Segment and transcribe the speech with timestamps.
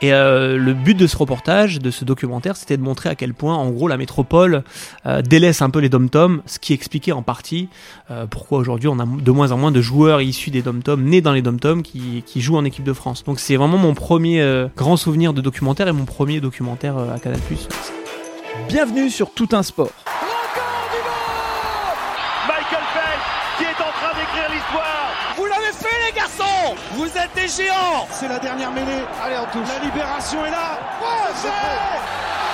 [0.00, 3.34] Et euh, le but de ce reportage, de ce documentaire, c'était de montrer à quel
[3.34, 4.62] point, en gros, la métropole
[5.06, 7.68] euh, délaisse un peu les dom-toms, ce qui expliquait en partie
[8.10, 11.20] euh, pourquoi aujourd'hui on a de moins en moins de joueurs issus des dom-toms, nés
[11.20, 13.24] dans les dom-toms, qui, qui jouent en équipe de France.
[13.24, 17.40] Donc c'est vraiment mon premier grand souvenir de documentaire et mon premier documentaire à Canal+.
[18.68, 19.90] Bienvenue sur Tout un sport.
[26.92, 29.04] Vous êtes des géants C'est la dernière mêlée.
[29.22, 29.68] Allez, on touche.
[29.68, 30.78] La libération est là.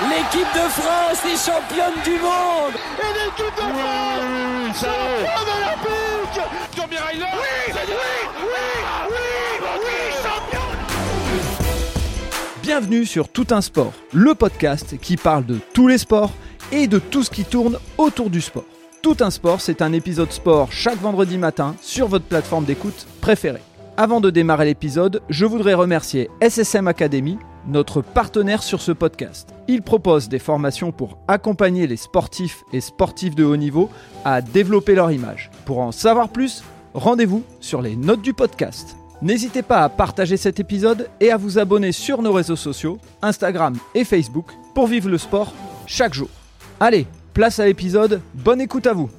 [0.09, 6.41] L'équipe de France est championne du monde Et l'équipe de France Championne olympique
[6.75, 7.81] Tommy Oui Oui
[8.37, 8.53] Oui
[9.09, 10.65] Oui Oui Champion
[12.61, 16.33] Bienvenue sur Tout un sport, le podcast qui parle de tous les sports
[16.73, 18.65] et de tout ce qui tourne autour du sport.
[19.01, 23.61] Tout un sport, c'est un épisode sport chaque vendredi matin sur votre plateforme d'écoute préférée.
[23.97, 29.55] Avant de démarrer l'épisode, je voudrais remercier SSM Academy, notre partenaire sur ce podcast.
[29.69, 33.89] Il propose des formations pour accompagner les sportifs et sportifs de haut niveau
[34.25, 35.49] à développer leur image.
[35.63, 36.61] Pour en savoir plus,
[36.93, 38.97] rendez-vous sur les notes du podcast.
[39.21, 43.77] N'hésitez pas à partager cet épisode et à vous abonner sur nos réseaux sociaux, Instagram
[43.93, 45.53] et Facebook, pour vivre le sport
[45.85, 46.29] chaque jour.
[46.81, 49.09] Allez, place à l'épisode, bonne écoute à vous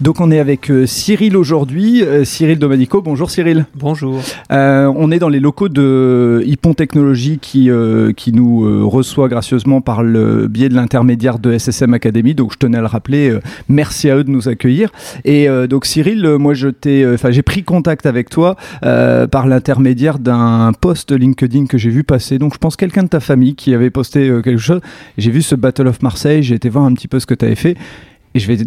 [0.00, 3.00] donc on est avec euh, Cyril aujourd'hui, euh, Cyril Domanico.
[3.00, 3.66] Bonjour Cyril.
[3.74, 4.20] Bonjour.
[4.52, 7.70] Euh, on est dans les locaux de Hippon Technologies qui,
[8.16, 12.34] qui nous reçoit gracieusement par le biais de l'intermédiaire de SSM Academy.
[12.34, 13.38] Donc je tenais à le rappeler.
[13.68, 14.90] merci à eux de nous accueillir.
[15.24, 20.72] Et donc Cyril, moi je t'ai, enfin j'ai pris contact avec toi par l'intermédiaire d'un
[20.78, 22.38] post LinkedIn que j'ai vu passer.
[22.38, 24.80] Donc je pense quelqu'un de ta famille qui avait posté quelque chose.
[25.18, 26.42] J'ai vu ce Battle of Marseille.
[26.42, 27.76] J'ai été voir un petit peu ce que tu avais fait.
[28.34, 28.58] Et je vais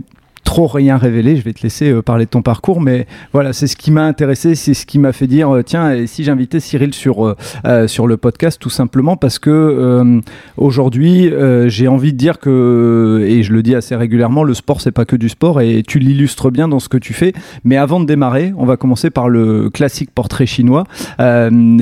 [0.50, 3.68] trop rien révéler, je vais te laisser euh, parler de ton parcours, mais voilà, c'est
[3.68, 6.92] ce qui m'a intéressé, c'est ce qui m'a fait dire, euh, tiens, si j'invitais Cyril
[6.92, 7.36] sur,
[7.68, 10.20] euh, sur le podcast, tout simplement parce que
[10.58, 11.32] aujourd'hui,
[11.68, 15.06] j'ai envie de dire que, et je le dis assez régulièrement, le sport, c'est pas
[15.06, 17.34] que du sport, et tu l'illustres bien dans ce que tu fais,
[17.64, 20.86] mais avant de démarrer, on va commencer par le classique portrait chinois.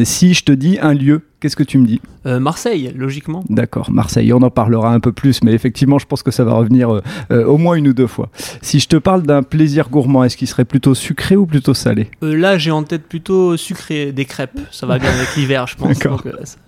[0.03, 2.01] Si je te dis un lieu, qu'est-ce que tu me dis?
[2.25, 3.41] Euh, Marseille, logiquement.
[3.47, 6.51] D'accord, Marseille, on en parlera un peu plus, mais effectivement, je pense que ça va
[6.55, 8.27] revenir euh, euh, au moins une ou deux fois.
[8.61, 12.09] Si je te parle d'un plaisir gourmand, est-ce qu'il serait plutôt sucré ou plutôt salé?
[12.21, 14.59] Là, j'ai en tête plutôt sucré, des crêpes.
[14.71, 15.97] Ça va bien avec l'hiver, je pense.
[15.97, 16.21] D'accord.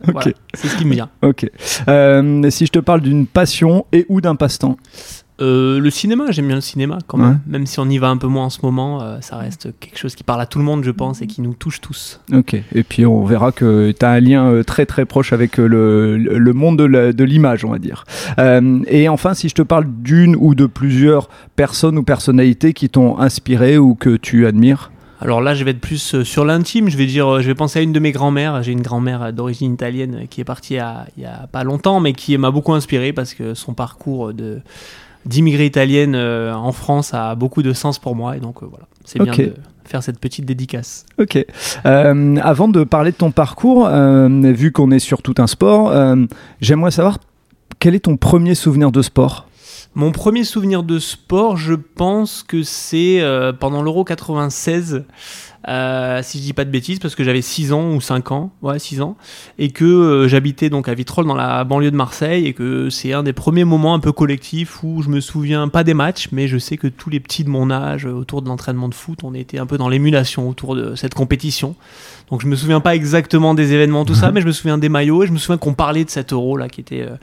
[0.03, 1.09] Voilà, c'est ce qui me vient.
[1.23, 1.49] Ok.
[2.49, 4.77] Si je te parle d'une passion et ou d'un passe-temps?
[5.41, 7.29] Euh, le cinéma, j'aime bien le cinéma quand même.
[7.29, 7.35] Ouais.
[7.47, 9.97] Même si on y va un peu moins en ce moment, euh, ça reste quelque
[9.97, 12.19] chose qui parle à tout le monde, je pense, et qui nous touche tous.
[12.33, 12.55] Ok.
[12.73, 16.17] Et puis on verra que tu as un lien euh, très très proche avec le,
[16.17, 18.03] le monde de l'image, on va dire.
[18.37, 22.89] Euh, et enfin, si je te parle d'une ou de plusieurs personnes ou personnalités qui
[22.89, 26.89] t'ont inspiré ou que tu admires Alors là, je vais être plus sur l'intime.
[26.89, 28.61] Je vais dire, je vais penser à une de mes grand-mères.
[28.63, 32.13] J'ai une grand-mère d'origine italienne qui est partie à- il y a pas longtemps, mais
[32.13, 34.59] qui m'a beaucoup inspiré parce que son parcours de
[35.25, 38.37] d'immigrée italienne euh, en France a beaucoup de sens pour moi.
[38.37, 39.53] Et donc euh, voilà, c'est bien de
[39.89, 41.05] faire cette petite dédicace.
[41.17, 41.43] Ok.
[41.85, 45.89] Euh, avant de parler de ton parcours, euh, vu qu'on est sur tout un sport,
[45.89, 46.15] euh,
[46.61, 47.17] j'aimerais savoir
[47.79, 49.47] quel est ton premier souvenir de sport?
[49.95, 53.23] Mon premier souvenir de sport, je pense que c'est
[53.59, 55.03] pendant l'Euro 96.
[55.67, 58.51] Euh, si je dis pas de bêtises, parce que j'avais 6 ans ou 5 ans,
[58.61, 59.17] ouais, 6 ans,
[59.57, 63.11] et que euh, j'habitais donc à Vitrolles dans la banlieue de Marseille, et que c'est
[63.13, 66.47] un des premiers moments un peu collectifs où je me souviens pas des matchs, mais
[66.47, 69.19] je sais que tous les petits de mon âge, euh, autour de l'entraînement de foot,
[69.23, 71.75] on était un peu dans l'émulation autour de cette compétition.
[72.31, 74.89] Donc je me souviens pas exactement des événements, tout ça, mais je me souviens des
[74.89, 77.15] maillots, et je me souviens qu'on parlait de cet euro là qui était, euh,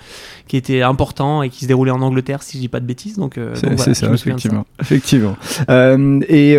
[0.46, 3.16] qui était important et qui se déroulait en Angleterre, si je dis pas de bêtises.
[3.16, 4.12] Donc, C'est voilà, ça, de ça.
[4.12, 4.66] effectivement.
[4.80, 5.36] effectivement.
[6.28, 6.56] Et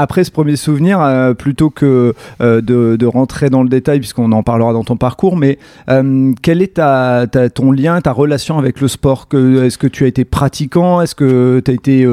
[0.00, 4.32] après ce premier souvenir, euh, plutôt que euh, de, de rentrer dans le détail, puisqu'on
[4.32, 5.58] en parlera dans ton parcours, mais
[5.90, 9.26] euh, quel est ta, ta- ton lien, ta relation avec le sport?
[9.32, 11.00] Est-ce que tu as été pratiquant?
[11.00, 12.06] Est-ce que tu as été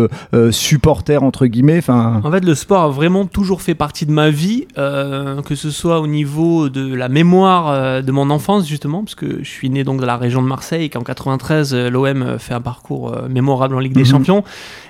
[0.52, 1.78] supporter, entre guillemets?
[1.80, 5.70] Enfin, En fait, le sport a vraiment toujours fait partie de ma vie, que ce
[5.72, 9.84] soit au niveau de la mémoire de mon enfance, justement, parce que je suis né
[9.84, 13.76] donc dans la région de Marseille et qu'en 93, euh, l'OM fait un parcours mémorable
[13.76, 14.06] en Ligue des Mhm.
[14.06, 14.44] Champions.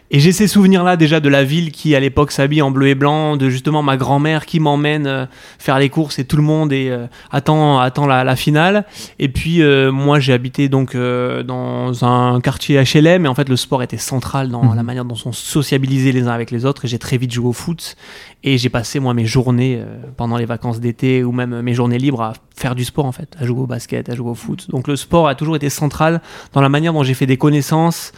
[0.09, 2.95] Et j'ai ces souvenirs-là déjà de la ville qui, à l'époque, s'habille en bleu et
[2.95, 5.25] blanc, de justement ma grand-mère qui m'emmène euh,
[5.59, 8.86] faire les courses et tout le monde est, euh, attend, attend la, la finale.
[9.19, 13.50] Et puis, euh, moi, j'ai habité donc euh, dans un quartier HLM et en fait,
[13.50, 14.75] le sport était central dans Mhm.
[14.75, 16.86] la manière dont on sociabilisait les uns avec les autres.
[16.86, 17.98] Et j'ai très vite joué au foot.
[18.45, 19.81] Et j'ai passé, moi, mes journées
[20.15, 23.36] pendant les vacances d'été ou même mes journées libres à faire du sport, en fait,
[23.39, 24.69] à jouer au basket, à jouer au foot.
[24.69, 26.21] Donc, le sport a toujours été central
[26.54, 28.13] dans la manière dont j'ai fait des connaissances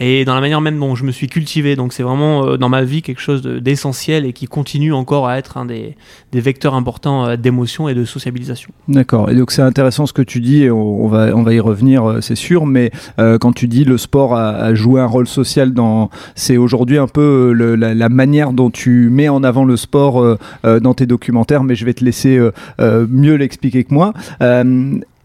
[0.00, 1.76] et dans la manière même dont je me suis cultivé.
[1.76, 5.28] Donc c'est vraiment euh, dans ma vie quelque chose de- d'essentiel et qui continue encore
[5.28, 5.96] à être un des,
[6.32, 8.70] vecteurs importants euh, d'émotion et de sociabilisation.
[8.88, 9.30] D'accord.
[9.30, 12.20] Et donc c'est intéressant ce que tu dis, on, va, on va y revenir, euh,
[12.20, 16.10] c'est sûr, mais quand tu dis le sport a, joué un rôle social dans...
[16.34, 21.06] C'est aujourd'hui un peu la, manière dont tu mets en avant le sport dans tes
[21.06, 22.38] documentaires, mais je vais te laisser
[22.80, 24.12] mieux l'expliquer que moi.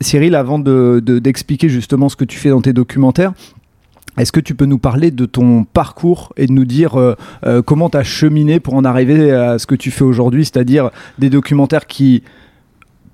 [0.02, 3.34] Cyril, avant de- de- d'expliquer justement ce que tu fais dans tes documentaires,
[4.18, 7.16] est-ce que tu peux nous parler de ton parcours et de nous dire euh,
[7.46, 10.92] euh, comment tu as cheminé pour en arriver à ce que tu fais aujourd'hui, c'est-à-dire
[11.18, 12.24] des documentaires qui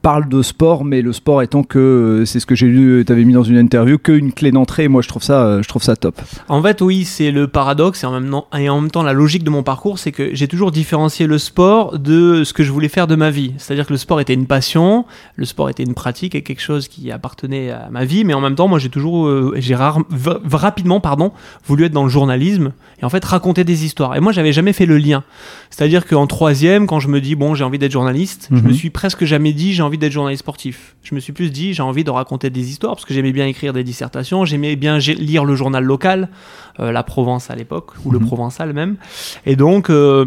[0.07, 3.11] parlent de sport, mais le sport étant que, euh, c'est ce que j'ai lu, tu
[3.11, 5.83] avais mis dans une interview, qu'une clé d'entrée, moi je trouve ça, euh, je trouve
[5.83, 6.15] ça top.
[6.47, 9.11] En fait, oui, c'est le paradoxe et en, même temps, et en même temps la
[9.11, 12.71] logique de mon parcours, c'est que j'ai toujours différencié le sport de ce que je
[12.71, 13.51] voulais faire de ma vie.
[13.57, 15.03] C'est-à-dire que le sport était une passion,
[15.35, 18.39] le sport était une pratique et quelque chose qui appartenait à ma vie, mais en
[18.39, 19.99] même temps, moi j'ai toujours, euh, j'ai rare-
[20.45, 21.33] rapidement, pardon,
[21.65, 22.71] voulu être dans le journalisme
[23.01, 24.15] et en fait raconter des histoires.
[24.15, 25.25] Et moi, j'avais jamais fait le lien.
[25.69, 28.67] C'est-à-dire qu'en troisième, quand je me dis bon, j'ai envie d'être journaliste, je Mhm.
[28.69, 30.95] me suis presque jamais dit j'ai envie d'être journaliste sportif.
[31.03, 33.45] Je me suis plus dit j'ai envie de raconter des histoires parce que j'aimais bien
[33.47, 36.29] écrire des dissertations, j'aimais bien lire le journal local,
[36.79, 38.25] euh, la Provence à l'époque ou le Mhm.
[38.27, 38.97] Provençal même.
[39.45, 40.25] Et donc euh,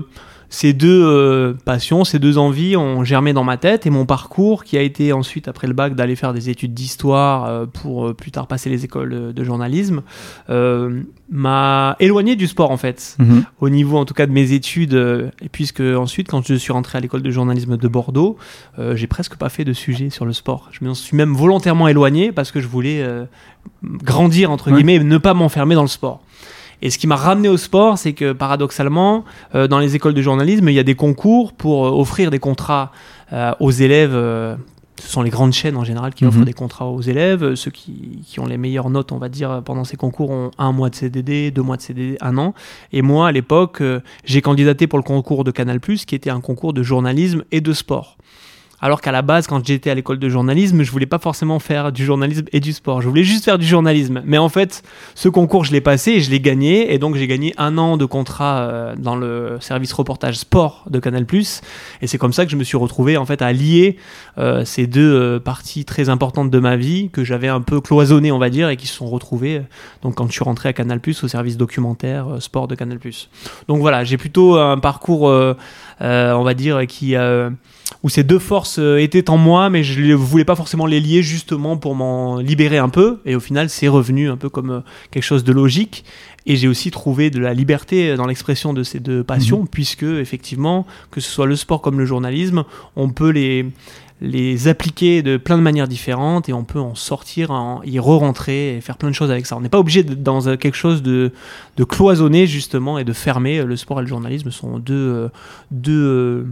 [0.52, 4.64] ces deux euh, passions, ces deux envies ont germé dans ma tête et mon parcours
[4.64, 8.14] qui a été ensuite après le bac d'aller faire des études d'histoire euh, pour euh,
[8.14, 10.02] plus tard passer les écoles de, journalisme
[11.32, 13.16] m'a éloigné du sport en fait.
[13.60, 14.94] Au niveau en tout cas de mes études
[15.40, 18.36] et puisque ensuite quand je suis rentré à l'école de journalisme de Bordeaux
[18.94, 20.68] j'ai presque pas fait de sujet sur le sport.
[20.72, 23.02] Je me suis même volontairement éloigné parce que je voulais
[23.82, 24.76] grandir entre Ouais.
[24.76, 26.20] guillemets et ne pas m'enfermer dans le sport
[26.82, 29.24] et ce qui m'a ramené au sport, c'est que paradoxalement,
[29.54, 32.38] euh, dans les écoles de journalisme, il y a des concours pour euh, offrir des
[32.38, 32.92] contrats
[33.32, 34.12] euh, aux élèves.
[34.14, 34.56] euh,
[35.02, 36.28] ce sont les grandes chaînes en général qui Mhm.
[36.28, 37.42] offrent des contrats aux élèves.
[37.42, 40.50] Euh, Ceux qui, qui ont les meilleures notes, on va dire, pendant ces concours ont
[40.58, 42.52] un mois de CDD, deux mois de CDD, un an.
[42.92, 43.82] Et moi, à l'époque,
[44.26, 47.72] j'ai candidaté pour le concours de Canal+, qui était un concours de journalisme et de
[47.72, 48.18] sport.
[48.82, 51.92] Alors qu'à la base, quand j'étais à l'école de journalisme, je voulais pas forcément faire
[51.92, 53.02] du journalisme et du sport.
[53.02, 54.22] Je voulais juste faire du journalisme.
[54.24, 54.82] Mais en fait,
[55.14, 56.94] ce concours, je l'ai passé et je l'ai gagné.
[56.94, 60.98] Et donc, j'ai gagné un an de contrat euh, dans le service reportage sport de
[60.98, 61.26] Canal+.
[62.00, 63.96] Et c'est comme ça que je me suis retrouvé en fait à lier
[64.38, 68.32] euh, ces deux euh, parties très importantes de ma vie que j'avais un peu cloisonnées,
[68.32, 69.62] on va dire, et qui se sont retrouvées.
[70.02, 72.98] donc, quand je suis rentré à Canal+, au service documentaire sport de Canal+.
[73.68, 75.22] Donc voilà, j'ai plutôt un parcours,
[76.00, 77.14] on va dire, qui
[78.02, 81.00] où ces deux forces euh, étaient en moi, mais je ne voulais pas forcément les
[81.00, 83.20] lier justement pour m'en libérer un peu.
[83.24, 84.80] Et au final, c'est revenu un peu comme euh,
[85.10, 86.04] quelque chose de logique.
[86.46, 90.86] Et j'ai aussi trouvé de la liberté dans l'expression de ces deux passions, puisque effectivement,
[91.10, 92.64] que ce soit le sport comme le journalisme,
[92.96, 93.66] on peut les
[94.20, 98.76] les appliquer de plein de manières différentes et on peut en sortir, en, y re-rentrer
[98.76, 99.56] et faire plein de choses avec ça.
[99.56, 101.32] On n'est pas obligé d'être dans euh, quelque chose de,
[101.76, 103.62] de cloisonné justement et de fermé.
[103.62, 105.28] Le sport et le journalisme sont deux, euh,
[105.70, 106.46] deux euh,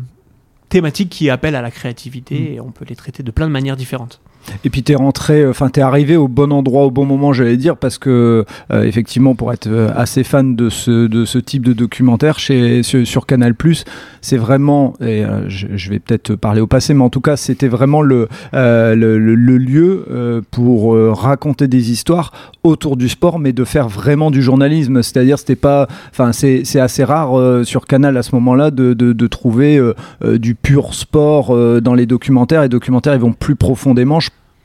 [0.68, 3.76] thématiques qui appellent à la créativité et on peut les traiter de plein de manières
[3.76, 4.20] différentes.
[4.64, 7.76] Et puis t'es rentré, enfin t'es arrivé au bon endroit au bon moment, j'allais dire,
[7.76, 11.72] parce que euh, effectivement, pour être euh, assez fan de ce de ce type de
[11.74, 13.54] documentaire chez sur, sur Canal+,
[14.22, 17.68] c'est vraiment, et euh, je, vais peut-être parler au passé, mais en tout cas, c'était
[17.68, 22.32] vraiment le euh, le, le- le lieu euh, pour euh, raconter des histoires
[22.62, 25.02] autour du sport, mais de faire vraiment du journalisme.
[25.02, 28.94] C'est-à-dire, c'était pas, enfin c'est c'est assez rare euh, sur Canal à ce moment-là de
[28.94, 29.94] de, de trouver euh,
[30.24, 32.62] euh, du pur sport euh, dans les documentaires.
[32.62, 34.18] Les documentaires, ils vont plus profondément.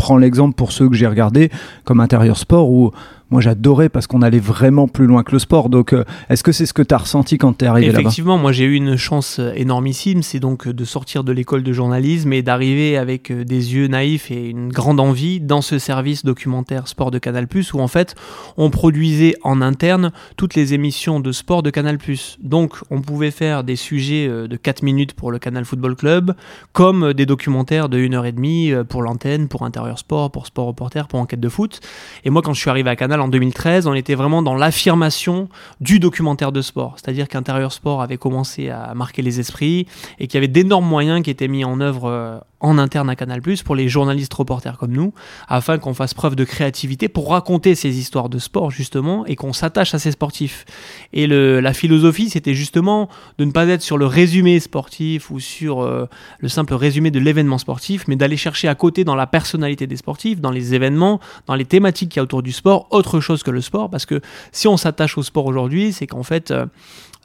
[0.04, 1.50] Prends l'exemple pour ceux que j'ai regardés
[1.86, 2.92] comme intérieur sport où
[3.34, 5.70] moi j'adorais parce qu'on allait vraiment plus loin que le sport.
[5.70, 8.02] Donc euh, est-ce que c'est ce que tu as ressenti quand tu es arrivé là-bas?
[8.02, 11.64] Effectivement, moi j'ai eu une chance euh, énormissime, c'est donc euh, de sortir de l'école
[11.64, 16.24] de journalisme et d'arriver avec des yeux naïfs et une grande envie dans ce service
[16.24, 18.16] documentaire sport de Canal+, où en fait
[18.56, 21.98] on produisait en interne toutes les émissions de sport de Canal+.
[22.42, 26.36] Donc on pouvait faire des sujets de 4 minutes pour le Canal Football Club,
[26.72, 31.20] comme des documentaires de 1h30 euh, pour l'antenne, pour Intérieur Sport, pour Sport Reporter, pour
[31.20, 31.80] Enquête de foot.
[32.24, 35.50] Et moi quand je suis arrivé à Canal en 2013, on était vraiment dans l'affirmation
[35.82, 36.96] du documentaire de sport.
[36.98, 39.88] C'est-à-dire qu'Intérieur Sport avait commencé à marquer les esprits
[40.20, 43.16] et qu'il y avait d'énormes moyens qui étaient mis en œuvre euh, en interne à
[43.16, 45.14] Canal+, pour les journalistes reporters comme nous,
[45.50, 49.52] afin qu'on fasse preuve de créativité pour raconter ces histoires de sport, justement, et qu'on
[49.52, 50.66] s'attache à ces sportifs.
[51.12, 55.42] Et le, la philosophie, c'était justement de ne pas être sur le résumé sportif ou
[55.42, 56.08] sur euh,
[56.40, 59.98] le simple résumé de l'événement sportif, mais d'aller chercher à côté dans la personnalité des
[59.98, 63.44] sportifs, dans les événements, dans les thématiques qu'il y a autour du sport, autre chose
[63.44, 64.22] que le sport, parce que
[64.54, 66.50] si on s'attache au sport aujourd'hui, c'est qu'en fait...
[66.52, 66.66] euh,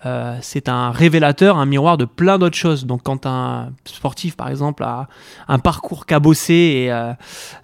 [0.07, 2.87] euh, c'est un révélateur, un miroir de plein d'autres choses.
[2.87, 5.09] Donc quand un sportif, par exemple, a
[5.49, 7.13] un parcours cabossé et euh,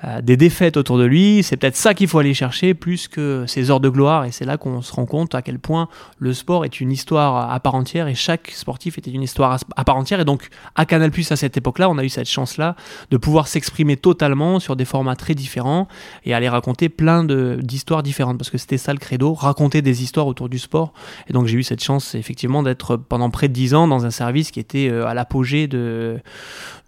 [0.04, 1.42] euh, des défaites autour de lui.
[1.44, 4.24] C'est peut-être ça qu'il faut aller chercher plus que ses heures de gloire.
[4.24, 5.88] Et c'est là qu'on se rend compte à quel point
[6.18, 9.84] le sport est une histoire à part entière et chaque sportif était une histoire à
[9.84, 10.18] part entière.
[10.20, 12.74] Et donc, à Canal Plus à cette époque-là, on a eu cette chance-là
[13.10, 15.86] de pouvoir s'exprimer totalement sur des formats très différents
[16.24, 20.26] et aller raconter plein d'histoires différentes parce que c'était ça le credo, raconter des histoires
[20.26, 20.92] autour du sport.
[21.28, 24.10] Et donc, j'ai eu cette chance effectivement d'être pendant près de 10 ans dans un
[24.10, 26.18] service qui était euh, à l'apogée de,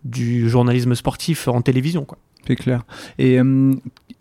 [0.05, 2.07] du journalisme sportif en télévision.
[2.07, 2.17] Quoi.
[2.47, 2.85] C'est clair.
[3.19, 3.73] Et euh,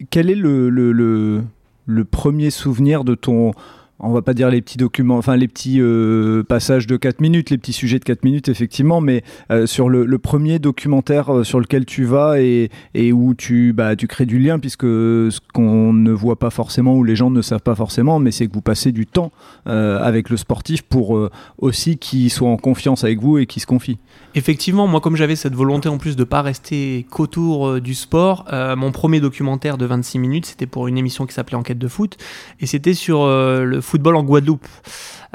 [0.09, 3.53] quel est le, le, premier souvenir de ton
[3.99, 7.49] on va pas dire les petits documents, enfin les petits euh, passages de 4 minutes,
[7.49, 11.59] les petits sujets de 4 minutes effectivement, mais euh, sur le, premier documentaire euh, sur
[11.59, 12.69] lequel tu vas et,
[13.13, 17.03] où tu, bah, tu crées du lien, puisque ce qu'on ne voit pas forcément ou
[17.03, 19.31] les gens ne savent pas forcément, mais c'est que vous passez du temps
[19.65, 23.97] avec le sportif pour aussi qu'il soit en confiance avec vous et qu'il se confie.
[24.35, 28.91] Effectivement, moi comme j'avais cette volonté en plus de pas rester qu'autour du sport, mon
[28.91, 32.17] premier documentaire de 26 minutes, c'était pour une émission qui s'appelait Enquête de foot,
[32.59, 34.67] et c'était sur le football en Guadeloupe.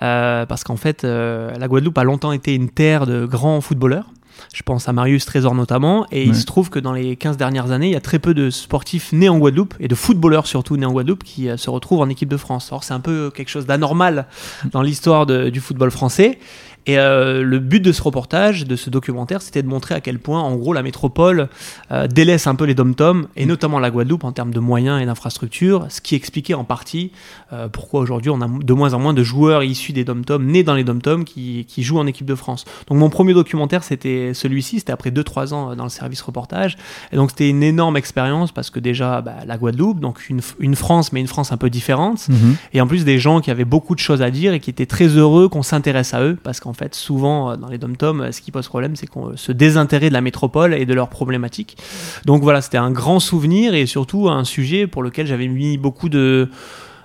[0.02, 4.06] Euh, parce qu'en fait, euh, la Guadeloupe a longtemps été une terre de grands footballeurs.
[4.54, 6.06] Je pense à Marius Trésor notamment.
[6.10, 8.32] Et il se trouve que dans les 15 dernières années, il y a très peu
[8.32, 11.68] de sportifs nés en Guadeloupe, et de footballeurs surtout nés en Guadeloupe, qui euh, se
[11.68, 12.70] retrouvent en équipe de France.
[12.72, 14.26] Or, c'est un peu quelque chose d'anormal
[14.72, 16.38] dans l'histoire du football français.
[16.86, 20.18] Et euh, le but de ce reportage, de ce documentaire, c'était de montrer à quel
[20.18, 21.48] point, en gros, la métropole
[21.92, 25.06] euh, délaisse un peu les dom-toms, et notamment la Guadeloupe en termes de moyens et
[25.06, 27.12] d'infrastructures, ce qui expliquait en partie
[27.52, 30.62] euh, pourquoi aujourd'hui on a de moins en moins de joueurs issus des dom-toms, nés
[30.62, 32.64] dans les dom-toms, qui, qui, jouent en équipe de France.
[32.88, 36.78] Donc mon premier documentaire, c'était celui-ci, c'était après 2-3 ans dans le service reportage,
[37.12, 40.76] et donc c'était une énorme expérience parce que déjà, bah, la Guadeloupe, donc une, une,
[40.76, 42.56] France, mais une France un peu différente, mhm.
[42.72, 44.86] et en plus des gens qui avaient beaucoup de choses à dire et qui étaient
[44.86, 48.32] très heureux qu'on s'intéresse à eux, parce qu'en fait, souvent, euh, dans les dom-toms, euh,
[48.32, 51.76] ce qui pose problème, c'est qu'on se désintéresse de la métropole et de leurs problématiques.
[52.24, 56.08] Donc voilà, c'était un grand souvenir et surtout un sujet pour lequel j'avais mis beaucoup
[56.08, 56.48] de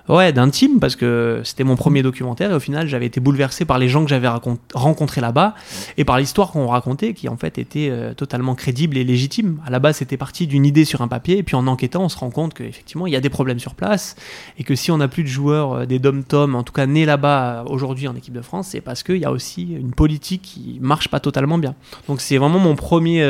[0.08, 3.78] ouais, d'intime parce que c'était mon premier documentaire et au final j'avais été bouleversé par
[3.78, 4.28] les gens que j'avais
[4.74, 5.54] rencontrés là-bas
[5.96, 9.60] et par l'histoire qu'on racontait qui en fait était euh, totalement crédible et légitime.
[9.66, 12.08] À la base c'était parti d'une idée sur un papier et puis en enquêtant on
[12.08, 14.16] se rend compte qu'effectivement il y a des problèmes sur place
[14.58, 17.06] et que si on n'a plus de joueurs euh, des dom-tom en tout cas nés
[17.06, 20.42] là-bas euh, aujourd'hui en équipe de France c'est parce qu'il y a aussi une politique
[20.42, 21.74] qui marche pas totalement bien.
[22.08, 23.22] Donc c'est vraiment mon premier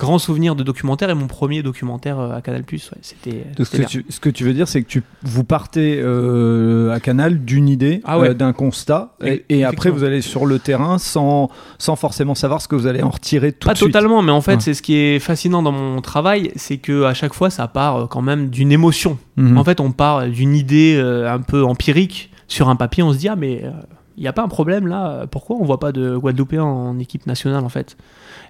[0.00, 2.64] grand souvenir de documentaire et mon premier documentaire euh, à Canal+.
[2.72, 3.44] Ouais, c'était.
[3.56, 6.98] Ce, que tu, ce que tu veux dire, c'est que tu, vous partez euh, à
[6.98, 9.14] Canal d'une idée, ah euh, d'un constat,
[9.48, 13.02] et, après vous allez sur le terrain sans, sans forcément savoir ce que vous allez
[13.02, 13.92] en retirer tout Pas de suite.
[13.92, 17.04] Pas totalement, mais en fait, c'est ce qui est fascinant dans mon travail, c'est que
[17.04, 19.18] à chaque fois, ça part quand même d'une émotion.
[19.36, 19.58] Mhm.
[19.58, 23.28] En fait, on part d'une idée un peu empirique sur un papier, on se dit
[23.28, 23.62] ah mais
[24.16, 27.26] il n'y a pas un problème là, pourquoi on voit pas de Guadeloupéens en équipe
[27.26, 27.96] nationale en fait?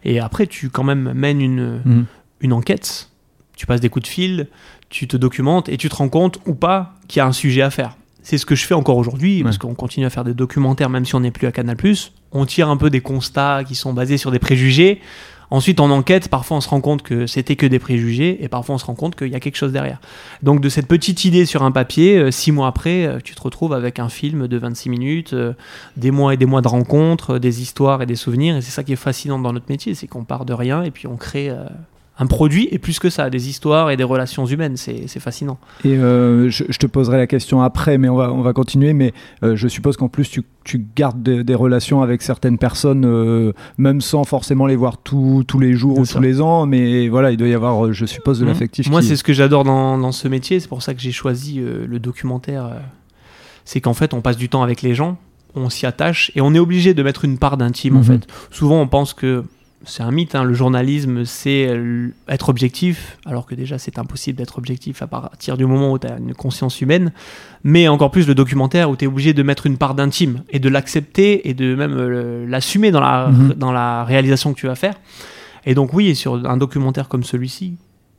[0.04, 2.06] Et après, tu quand même mènes une, mhm.
[2.40, 3.10] une enquête,
[3.56, 4.48] tu passes des coups de fil,
[4.88, 7.62] tu te documentes et tu te rends compte ou pas qu'il y a un sujet
[7.62, 7.96] à faire.
[8.22, 11.04] C'est ce que je fais encore aujourd'hui, parce qu'on continue à faire des documentaires même
[11.04, 11.76] si on n'est plus à Canal+.
[12.32, 15.00] On tire un peu des constats qui sont basés sur des préjugés.
[15.50, 18.76] Ensuite, en enquête, parfois on se rend compte que c'était que des préjugés et parfois
[18.76, 20.00] on se rend compte qu'il y a quelque chose derrière.
[20.42, 23.42] Donc, de cette petite idée sur un papier, euh, six mois après, euh, tu te
[23.42, 25.52] retrouves avec un film de 26 minutes, euh,
[25.96, 28.56] des mois et des mois de rencontres, des histoires et des souvenirs.
[28.56, 30.90] Et c'est ça qui est fascinant dans notre métier, c'est qu'on part de rien et
[30.90, 31.50] puis on crée
[32.20, 34.76] un produit et plus que ça, des histoires et des relations humaines.
[34.76, 35.58] C'est fascinant.
[35.84, 38.92] Et euh, je, te poserai la question après, mais on va, on va continuer.
[38.92, 43.54] Mais euh, je suppose qu'en plus, tu, tu gardes des, relations avec certaines personnes, euh,
[43.78, 46.66] même sans forcément les voir tous les jours ou tous les ans.
[46.66, 48.48] Mais voilà, il doit y avoir, je suppose, de mmh.
[48.48, 48.90] l'affectif.
[48.90, 50.60] Moi, c'est ce que j'adore dans, dans, ce métier.
[50.60, 52.70] C'est pour ça que j'ai choisi le documentaire.
[53.64, 55.16] c'est qu'en fait, on passe du temps avec les gens,
[55.54, 58.04] on s'y attache et on est obligé de mettre une part d'intime, en mmh.
[58.04, 58.26] fait.
[58.50, 59.42] Souvent, on pense que
[59.84, 60.44] c'est un mythe, hein.
[60.44, 61.68] le journalisme c'est
[62.28, 66.06] être objectif, alors que déjà c'est impossible d'être objectif à partir du moment où tu
[66.06, 67.12] as une conscience humaine,
[67.64, 70.58] mais encore plus le documentaire où tu es obligé de mettre une part d'intime et
[70.58, 73.54] de l'accepter et de même euh, l'assumer dans, la, mhm.
[73.54, 74.94] dans la réalisation que tu vas faire.
[75.64, 77.76] Et donc oui, sur un documentaire comme celui-ci,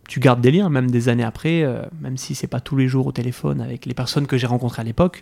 [0.07, 2.87] tu gardes des liens, même des années après, euh, même si c'est pas tous les
[2.87, 5.21] jours au téléphone avec les personnes que j'ai rencontrées à l'époque,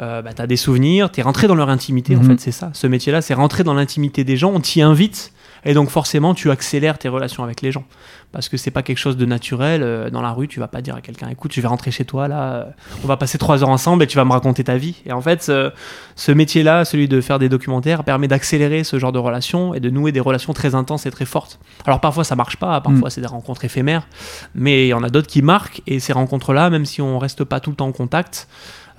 [0.00, 2.30] euh, bah, tu as des souvenirs, tu es rentré dans leur intimité, en mhm.
[2.30, 2.70] fait c'est ça.
[2.72, 5.33] Ce métier-là, c'est rentrer dans l'intimité des gens, on t'y invite
[5.64, 7.84] et donc forcément, tu accélères tes relations avec les gens.
[8.32, 9.82] Parce que c'est pas quelque chose de naturel.
[9.82, 12.04] Euh, dans la rue, tu vas pas dire à quelqu'un, écoute, je vais rentrer chez
[12.04, 12.64] toi, là, euh,
[13.04, 15.02] on va passer trois heures ensemble et tu vas me raconter ta vie.
[15.06, 19.18] Et en fait, ce, métier-là, celui de faire des documentaires, permet d'accélérer ce genre de
[19.18, 21.60] relations et de nouer des relations très intenses et très fortes.
[21.86, 23.10] Alors parfois, ça marche pas, parfois, mm.
[23.10, 24.06] c'est des rencontres éphémères,
[24.54, 27.44] mais il y en a d'autres qui marquent et ces rencontres-là, même si on reste
[27.44, 28.48] pas tout le temps en contact,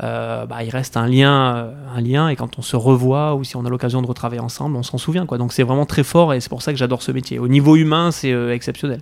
[0.04, 3.56] euh, bah, il reste un lien, un lien, et quand on se revoit ou si
[3.56, 5.26] on a l'occasion de retravailler ensemble, on s'en souvient.
[5.26, 5.38] Quoi.
[5.38, 7.40] Donc c'est vraiment très fort et c'est pour ça que j'adore ce métier.
[7.40, 9.02] Au niveau humain, c'est euh, exceptionnel.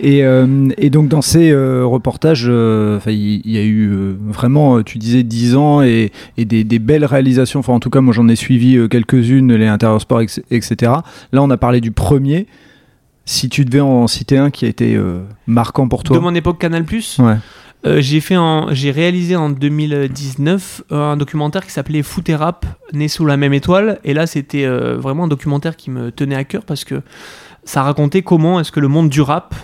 [0.00, 4.82] Et, euh, et, donc dans ces euh, reportages, euh, il y, y, a eu vraiment,
[4.82, 7.60] tu disais 10 ans et, et des, des, belles réalisations.
[7.60, 10.92] Enfin en tout cas, moi j'en ai suivi quelques-unes, les intérieurs sport, etc.
[11.32, 12.46] Là on a parlé du premier.
[13.24, 14.96] Si tu devais en citer un qui a été
[15.48, 16.16] marquant pour toi.
[16.16, 16.84] De mon époque Canal+.
[17.18, 17.36] Ouais.
[17.86, 18.36] Euh, j'ai fait
[18.72, 23.54] j'ai réalisé en 2019 un documentaire qui s'appelait Foot et Rap, né sous la même
[23.54, 24.00] étoile.
[24.02, 27.02] Et là, c'était euh, vraiment un documentaire qui me tenait à cœur parce que
[27.64, 29.54] ça racontait comment est-ce que le monde du rap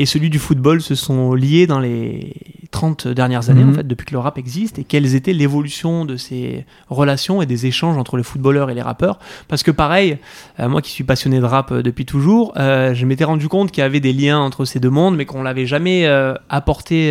[0.00, 2.32] et celui du football se sont liés dans les
[2.70, 3.70] 30 dernières années, Mhm.
[3.70, 7.46] en fait, depuis que le rap existe, et quelles étaient l'évolution de ces relations et
[7.46, 9.18] des échanges entre les footballeurs et les rappeurs.
[9.48, 10.18] Parce que pareil,
[10.60, 13.70] euh, moi qui suis passionné de rap euh, depuis toujours, euh, je m'étais rendu compte
[13.72, 17.10] qu'il y avait des liens entre ces deux mondes, mais qu'on l'avait jamais euh, apporté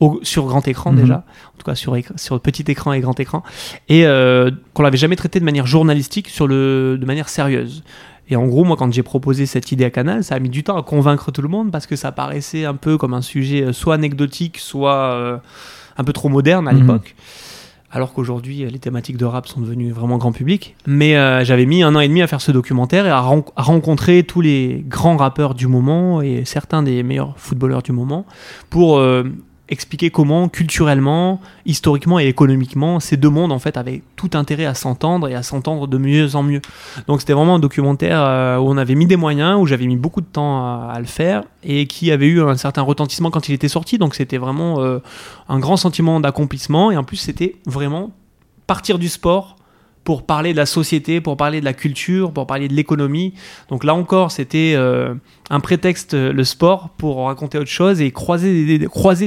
[0.00, 1.00] au- sur grand écran Mhm.
[1.00, 1.14] déjà,
[1.54, 3.42] en tout cas sur petit écran et grand écran,
[3.88, 7.82] et euh, qu'on l'avait jamais traité de manière journalistique, sur le, de manière sérieuse.
[8.30, 10.62] Et en gros, moi, quand j'ai proposé cette idée à Canal, ça a mis du
[10.62, 13.62] temps à convaincre tout le monde parce que ça paraissait un peu comme un sujet
[13.62, 15.38] euh, soit anecdotique, soit euh,
[15.96, 16.80] un peu trop moderne à Mhm.
[16.80, 17.14] l'époque.
[17.90, 20.76] Alors qu'aujourd'hui, euh, les thématiques de rap sont devenues vraiment grand public.
[20.86, 23.44] Mais euh, j'avais mis un an et demi à faire ce documentaire et à, ren-
[23.56, 28.26] à rencontrer tous les grands rappeurs du moment et certains des meilleurs footballeurs du moment
[28.68, 29.24] pour euh,
[29.68, 34.74] expliquer comment, culturellement, historiquement et économiquement, ces deux mondes en fait avaient tout intérêt à
[34.74, 36.60] s'entendre et à s'entendre de mieux en mieux.
[37.06, 39.96] Donc c'était vraiment un documentaire euh, où on avait mis des moyens, où j'avais mis
[39.96, 43.52] beaucoup de temps à, le faire et qui avait eu un certain retentissement quand il
[43.52, 43.98] était sorti.
[43.98, 45.00] Donc c'était vraiment euh,
[45.48, 48.10] un grand sentiment d'accomplissement et en plus c'était vraiment
[48.66, 49.57] partir du sport
[50.08, 53.34] pour parler de la société, pour parler de la culture, pour parler de l'économie.
[53.68, 55.12] Donc là encore, c'était euh,
[55.50, 58.78] un prétexte, euh, le sport, pour raconter autre chose et croiser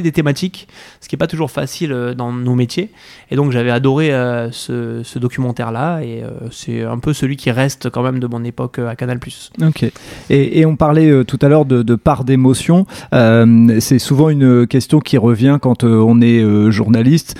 [0.01, 0.67] des, thématiques,
[0.99, 2.89] ce qui n'est pas toujours facile euh, dans nos métiers.
[3.29, 4.09] Et donc j'avais adoré
[4.51, 8.95] ce, documentaire-là et c'est un peu celui qui reste quand même de mon époque à
[8.95, 9.19] Canal+.
[9.61, 9.85] Ok.
[10.31, 12.87] Et, on parlait tout à l'heure de, part d'émotion.
[13.11, 17.37] C'est souvent une question qui revient quand on est journaliste.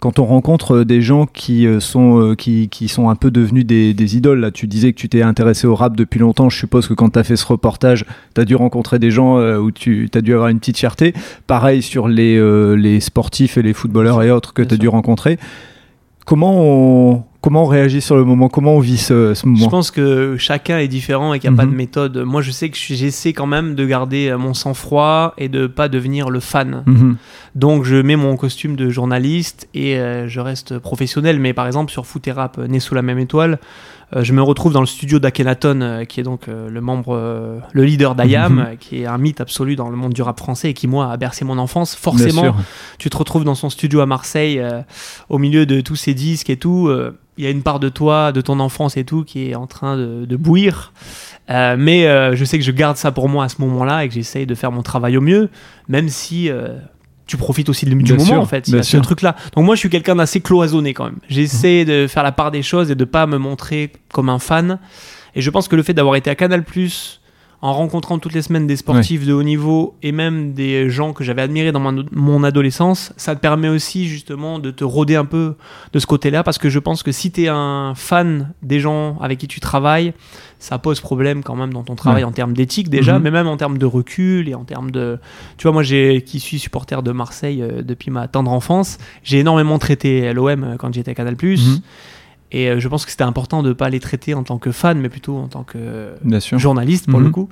[0.00, 3.30] Quand on rencontre euh, des gens qui, euh, sont, euh, qui, qui sont un peu
[3.30, 6.50] devenus des, des idoles, là, tu disais que tu t'es intéressé au rap depuis longtemps.
[6.50, 9.38] Je suppose que quand tu as fait ce reportage, tu as dû rencontrer des gens
[9.58, 11.14] où tu as dû avoir une petite fierté.
[11.46, 14.88] Pareil sur les, euh, les sportifs et les footballeurs et autres que tu as dû
[14.88, 15.38] rencontrer.
[16.26, 18.48] Comment on, comment on réagit sur le moment?
[18.48, 21.54] Comment on vit ce, ce Je moment pense que chacun est différent et qu'il n'y
[21.54, 21.70] a pas Mhm.
[21.70, 22.18] de méthode.
[22.18, 25.68] Moi, je sais que je- j'essaie quand même de garder euh, mon sang-froid et de
[25.68, 26.82] pas devenir le fan.
[26.84, 27.16] Mhm.
[27.54, 31.38] Donc, je mets mon costume de journaliste et euh, je reste professionnel.
[31.38, 33.60] Mais par exemple, sur Foot et Rap, euh, né sous la même étoile,
[34.14, 37.58] je me retrouve dans le studio d'Akhenaton, euh, qui est donc euh, le membre, euh,
[37.72, 38.58] le leader d'IAM, Mhm.
[38.60, 41.10] euh, qui est un mythe absolu dans le monde du rap français et qui, moi,
[41.10, 41.94] a bercé mon enfance.
[41.96, 42.54] Forcément,
[42.98, 44.82] tu te retrouves dans son studio à Marseille, euh,
[45.28, 46.86] au milieu de tous ces disques et tout.
[46.88, 49.54] euh, Il y a une part de toi, de ton enfance et tout, qui est
[49.56, 50.94] en train de, de bouillir.
[51.50, 54.08] Euh, mais euh, je sais que je garde ça pour moi à ce moment-là et
[54.08, 55.50] que j'essaye de faire mon travail au mieux,
[55.88, 56.78] même si euh,
[57.26, 58.68] tu profites aussi du Bien moment sûr, en fait.
[58.68, 59.34] Il y a ce truc-là.
[59.54, 61.18] Donc moi, je suis quelqu'un d'assez cloisonné quand même.
[61.28, 64.78] J'essaie de faire la part des choses et de pas me montrer comme un fan.
[65.34, 66.64] Et je pense que le fait d'avoir été à Canal+,
[67.62, 71.24] en rencontrant toutes les semaines des sportifs de haut niveau et même des gens que
[71.24, 75.24] j'avais admirés dans mon, mon adolescence, ça te permet aussi justement de te roder un
[75.24, 75.54] peu
[75.92, 79.18] de ce côté-là parce que je pense que si tu es un fan des gens
[79.20, 80.12] avec qui tu travailles,
[80.58, 82.28] ça pose problème quand même dans ton travail Ouais.
[82.28, 83.22] en termes d'éthique déjà, Mhm.
[83.24, 85.18] mais même en termes de recul et en termes de...
[85.58, 89.38] Tu vois, moi j'ai, qui suis supporter de Marseille euh, depuis ma tendre enfance, j'ai
[89.40, 91.36] énormément traité l'OM euh, quand j'étais à Canal+.
[91.42, 91.80] Mhm.
[92.52, 94.70] Et euh, je pense que c'était important de ne pas les traiter en tant que
[94.72, 96.14] fan, mais plutôt en tant que
[96.58, 97.26] journaliste pour Mhm.
[97.26, 97.48] le coup.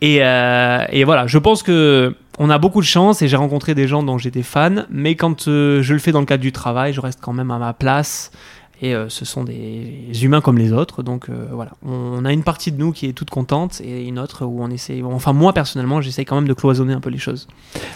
[0.00, 3.76] Et, euh, et voilà, je pense que on a beaucoup de chance et j'ai rencontré
[3.76, 6.50] des gens dont j'étais fan, mais quand euh, je le fais dans le cadre du
[6.50, 8.32] travail, je reste quand même à ma place.
[8.82, 11.72] Et euh, ce sont des humains comme les autres, donc euh, voilà.
[11.86, 14.68] On a une partie de nous qui est toute contente et une autre où on
[14.70, 15.00] essaie.
[15.04, 17.46] Enfin, moi personnellement, j'essaie quand même de cloisonner un peu les choses.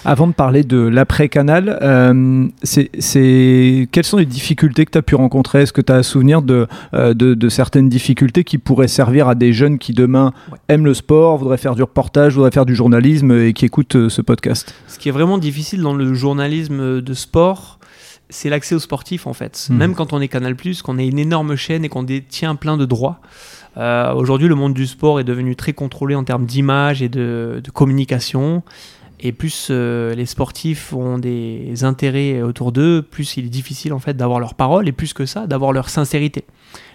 [0.04, 5.14] Avant de parler de l'après-canal, euh, c'est, quelles sont les difficultés que tu as pu
[5.14, 5.62] rencontrer?
[5.62, 9.34] Est-ce que tu as un souvenir de, de, de certaines difficultés qui pourraient servir à
[9.34, 10.58] des jeunes qui demain Ouais.
[10.68, 14.22] aiment le sport, voudraient faire du reportage, voudraient faire du journalisme et qui écoutent ce
[14.22, 14.74] podcast?
[14.86, 17.77] Ce qui est vraiment difficile dans le journalisme de sport,
[18.30, 19.68] c'est l'accès aux sportifs en fait.
[19.70, 19.76] Mhm.
[19.76, 22.84] Même quand on est Canal+, qu'on est une énorme chaîne et qu'on détient plein de
[22.84, 23.20] droits.
[23.76, 27.60] Euh, Aujourd'hui, le monde du sport est devenu très contrôlé en termes d'image et de,
[27.62, 28.62] de communication.
[29.20, 33.98] Et plus euh, les sportifs ont des intérêts autour d'eux, plus il est difficile en
[33.98, 36.44] fait d'avoir leur parole et plus que ça, d'avoir leur sincérité.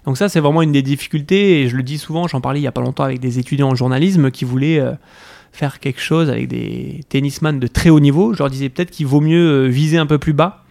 [0.05, 2.27] Donc ça, c'est vraiment une des difficultés et je le dis souvent.
[2.27, 4.93] J'en parlais il y a pas longtemps avec des étudiants en journalisme qui voulaient euh,
[5.51, 8.33] faire quelque chose avec des tennisman de très haut niveau.
[8.33, 10.62] Je leur disais peut-être qu'il vaut mieux euh, viser un peu plus bas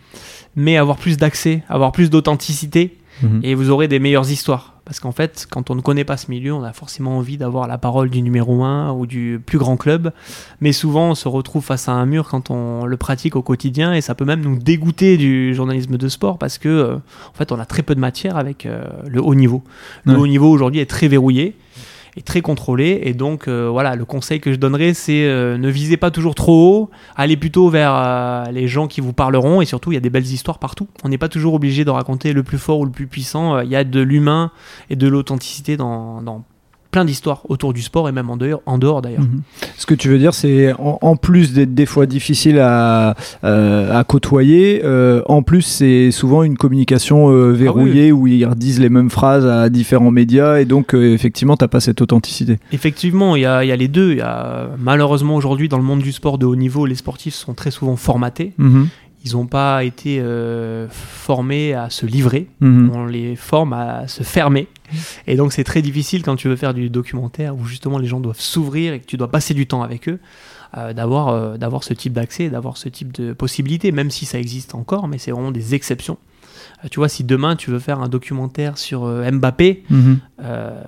[0.57, 3.41] mais avoir plus d'accès, avoir plus d'authenticité, Mhm.
[3.45, 4.71] et vous aurez des meilleures histoires.
[4.85, 7.69] Parce qu'en fait, quand on ne connaît pas ce milieu, on a forcément envie d'avoir
[7.69, 10.13] la parole du numéro 1 ou du plus grand club.
[10.61, 13.93] Mais souvent, on se retrouve face à un mur quand on le pratique au quotidien
[13.95, 17.53] et ça peut même nous dégoûter du journalisme de sport parce que, euh, en fait,
[17.53, 19.63] on a très peu de matière avec euh, le haut niveau.
[20.05, 20.19] Le Ouais.
[20.19, 21.55] haut niveau aujourd'hui est très verrouillé
[22.17, 23.01] et très contrôlé.
[23.05, 26.35] Et donc, euh, voilà, le conseil que je donnerais, c'est euh, ne visez pas toujours
[26.35, 29.61] trop haut, allez plutôt vers euh, les gens qui vous parleront.
[29.61, 30.89] Et surtout, il y a des belles histoires partout.
[31.05, 33.61] On n'est pas toujours obligé de raconter le plus fort ou le plus puissant.
[33.61, 34.51] Il y a de l'humain
[34.91, 36.45] et de l'authenticité dans
[36.93, 39.23] plein d'histoires autour du sport et même en dehors, en dehors d'ailleurs.
[39.23, 39.43] Mhm.
[39.77, 43.99] Ce que tu veux dire, c'est en, en plus d'être des fois difficile à, euh,
[43.99, 48.91] à côtoyer, euh, en plus c'est souvent une communication euh, verrouillée où ils redisent les
[48.91, 52.59] mêmes phrases à différents médias et donc effectivement t'as pas cette authenticité.
[52.73, 54.15] Effectivement, il y a, il y a les deux.
[54.15, 57.55] Y a, malheureusement, aujourd'hui, dans le monde du sport de haut niveau, les sportifs sont
[57.55, 58.53] très souvent formatés.
[58.59, 58.89] Mhm.
[59.25, 62.49] Ils n'ont pas été euh, formés à se livrer.
[62.61, 62.91] Mhm.
[62.95, 64.67] On les forme à se fermer.
[65.27, 68.21] Et donc, c'est très difficile quand tu veux faire du documentaire où justement les gens
[68.21, 70.19] doivent s'ouvrir et que tu dois passer du temps avec eux,
[70.77, 74.39] euh, d'avoir euh, d'avoir ce type d'accès, d'avoir ce type de possibilités, même si ça
[74.39, 76.17] existe encore, mais c'est vraiment des exceptions.
[76.85, 80.19] Euh, tu vois, si demain tu veux faire un documentaire sur Mbappé, Mhm.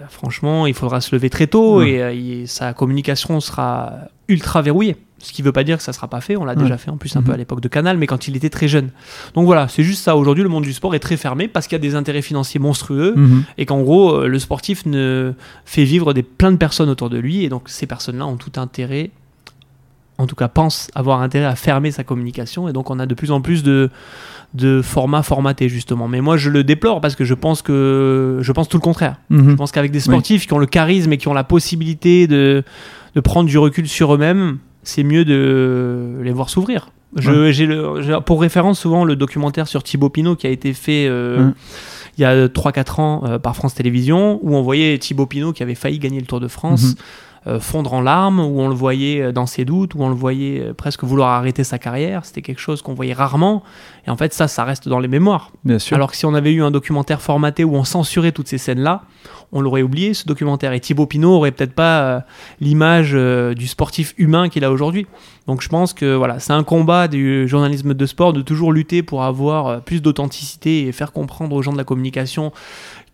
[0.08, 3.92] franchement, il faudra se lever très tôt et, sa communication sera
[4.28, 4.96] ultra verrouillée.
[5.24, 6.36] Ce qui ne veut pas dire que ça sera pas fait.
[6.36, 6.62] On l'a Ouais.
[6.62, 8.68] déjà fait en plus un peu à l'époque de Canal, mais quand il était très
[8.68, 8.90] jeune.
[9.34, 10.16] Donc voilà, c'est juste ça.
[10.16, 12.60] Aujourd'hui, le monde du sport est très fermé parce qu'il y a des intérêts financiers
[12.60, 13.44] monstrueux Mhm.
[13.58, 15.32] et qu'en gros, euh, le sportif ne
[15.64, 18.52] fait vivre des, plein de personnes autour de lui et donc ces personnes-là ont tout
[18.60, 19.10] intérêt,
[20.18, 23.14] en tout cas pensent avoir intérêt à fermer sa communication et donc on a de
[23.14, 23.90] plus en plus de
[24.54, 26.06] de formats formatés justement.
[26.06, 29.16] Mais moi je le déplore parce que je pense que je pense tout le contraire.
[29.30, 29.50] Mhm.
[29.50, 32.62] Je pense qu'avec des sportifs qui ont le charisme et qui ont la possibilité de,
[33.16, 36.90] de prendre du recul sur eux-mêmes, c'est mieux de les voir s'ouvrir.
[37.16, 40.72] Je- j'ai le- j'ai pour référence souvent le documentaire sur Thibaut Pinot qui a été
[40.72, 41.52] fait euh, Ouais.
[42.18, 45.62] il y a 3-4 ans euh, par France Télévisions, où on voyait Thibaut Pinot qui
[45.62, 46.82] avait failli gagner le Tour de France.
[46.82, 46.94] Mhm.
[47.60, 50.60] Fondre en larmes, où on le voyait euh, dans ses doutes, où on le voyait
[50.60, 52.24] euh, presque vouloir arrêter sa carrière.
[52.24, 53.62] C'était quelque chose qu'on voyait rarement.
[54.06, 55.50] Et en fait, ça, ça reste dans les mémoires.
[55.64, 55.96] Bien sûr.
[55.96, 59.02] Alors que si on avait eu un documentaire formaté où on censurait toutes ces scènes-là,
[59.52, 60.72] on l'aurait oublié ce documentaire.
[60.72, 62.20] Et Thibaut Pinot aurait peut-être pas euh,
[62.60, 65.06] l'image euh, du sportif humain qu'il a aujourd'hui.
[65.46, 69.02] Donc je pense que voilà, c'est un combat du journalisme de sport de toujours lutter
[69.02, 72.52] pour avoir euh, plus d'authenticité et faire comprendre aux gens de la communication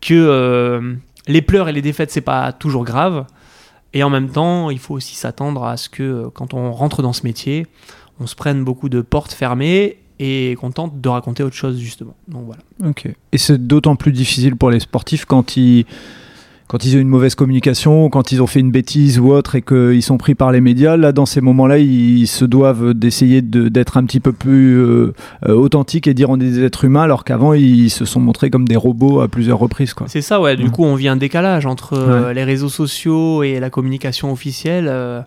[0.01, 0.95] que euh,
[1.27, 3.27] les pleurs et les défaites c'est pas toujours grave.
[3.93, 7.03] Et en même temps, il faut aussi s'attendre à ce que euh, quand on rentre
[7.03, 7.67] dans ce métier,
[8.21, 12.15] on se prenne beaucoup de portes fermées et qu'on tente de raconter autre chose justement.
[12.29, 12.63] Donc voilà.
[12.85, 13.09] Ok.
[13.33, 15.87] Et c'est d'autant plus difficile pour les sportifs quand ils,
[16.71, 19.61] quand ils ont une mauvaise communication, quand ils ont fait une bêtise ou autre et
[19.63, 20.97] qu'ils sont pris par les médias.
[20.97, 25.13] Là, dans ces moments-là, ils se doivent d'essayer de- d'être un petit peu plus euh,
[25.49, 28.51] euh, authentiques et dire on est des êtres humains, alors qu'avant, ils se sont montrés
[28.51, 29.95] comme des robots à plusieurs reprises.
[29.95, 30.07] Quoi.
[30.09, 30.55] C'est ça, ouais.
[30.55, 30.71] Du Ouais.
[30.71, 34.87] coup, on vit un décalage entre euh, les réseaux sociaux et la communication officielle.
[34.89, 35.23] Euh,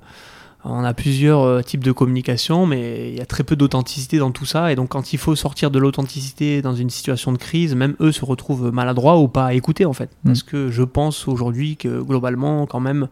[0.65, 4.31] on a plusieurs euh, types de communication, mais il y a très peu d'authenticité dans
[4.31, 4.71] tout ça.
[4.71, 8.11] Et donc, quand il faut sortir de l'authenticité dans une situation de crise, même eux
[8.11, 10.09] se retrouvent maladroits ou pas à écouter, en fait.
[10.23, 10.27] Mm.
[10.27, 13.07] Parce que je pense aujourd'hui que globalement, quand même,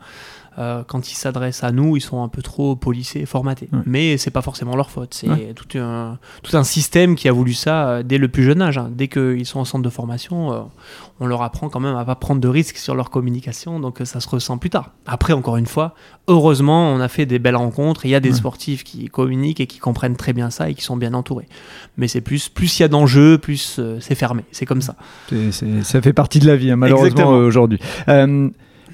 [0.60, 3.70] euh, quand ils s'adressent à nous, ils sont un peu trop polissés et formatés.
[3.72, 3.80] Ouais.
[3.86, 5.14] Mais c'est pas forcément leur faute.
[5.14, 5.54] C'est Ouais.
[5.56, 8.78] tout, un, tout un système qui a voulu ça euh, dès le plus jeune âge.
[8.78, 8.90] hein.
[8.92, 10.60] Dès qu'ils sont en centre de formation, euh,
[11.22, 14.20] on leur apprend quand même à pas prendre de risques sur leur communication, donc ça
[14.20, 14.92] se ressent plus tard.
[15.06, 15.96] Après, encore une fois,
[16.28, 18.06] heureusement, on a fait des belles rencontres.
[18.06, 18.36] Il y a des Ouais.
[18.36, 21.48] sportifs qui communiquent et qui comprennent très bien ça et qui sont bien entourés.
[21.98, 24.44] Mais c'est plus, plus il y a d'enjeux, plus c'est fermé.
[24.52, 24.96] C'est comme ça.
[25.84, 27.80] Ça fait partie de la vie, hein, malheureusement, aujourd'hui.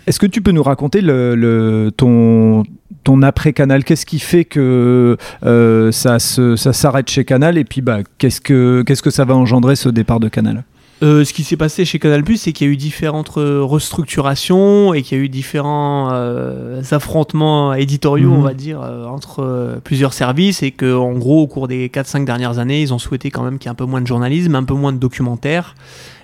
[0.07, 2.63] Est-ce que tu peux nous raconter le, le- ton,
[3.03, 3.83] ton après-Canal?
[3.83, 7.57] Qu'est-ce qui fait que euh, ça, se- ça s'arrête chez Canal?
[7.57, 10.63] Et puis, bah, qu'est-ce que, qu'est-ce que ça va engendrer, ce départ de Canal?
[11.03, 14.95] Euh, ce qui s'est passé chez Canal+, c'est qu'il y a eu différentes euh, restructurations
[14.95, 18.37] et qu'il y a eu différents euh, affrontements éditoriaux, Mhm.
[18.37, 22.25] on va dire, euh, entre plusieurs services et que, en gros, au cours des 4-5
[22.25, 24.55] dernières années, ils ont souhaité quand même qu'il y ait un peu moins de journalisme,
[24.55, 25.75] un peu moins de documentaires.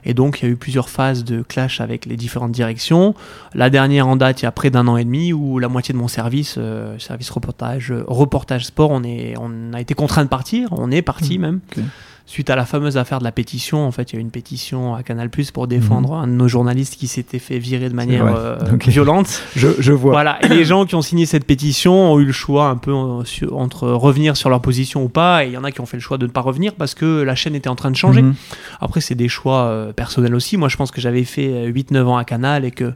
[0.06, 3.16] Et donc, il y a eu plusieurs phases de clash avec les différentes directions.
[3.54, 5.94] La dernière en date, il y a près d'un an et demi, où la moitié
[5.94, 10.24] de mon service, euh, service reportage, euh, reportage sport, on, est, on a été contraint
[10.24, 10.70] de partir.
[10.72, 11.60] On est parti même.
[11.76, 11.84] ok.
[12.26, 14.32] Suite à la fameuse affaire de la pétition, en fait, il y a eu une
[14.32, 17.94] pétition à Canal Plus pour défendre un de nos journalistes qui s'était fait virer de
[17.94, 18.58] manière euh,
[18.88, 19.44] violente.
[19.58, 20.14] je, je vois.
[20.14, 20.44] Voilà.
[20.46, 23.24] Et les gens qui ont signé cette pétition ont eu le choix un peu euh,
[23.52, 25.44] entre revenir sur leur position ou pas.
[25.44, 26.96] Et il y en a qui ont fait le choix de ne pas revenir parce
[26.96, 28.22] que la chaîne était en train de changer.
[28.22, 28.36] Mhm.
[28.80, 30.56] Après, c'est des choix euh, personnels aussi.
[30.56, 32.94] Moi, je pense que j'avais fait euh, 8-9 ans à Canal et que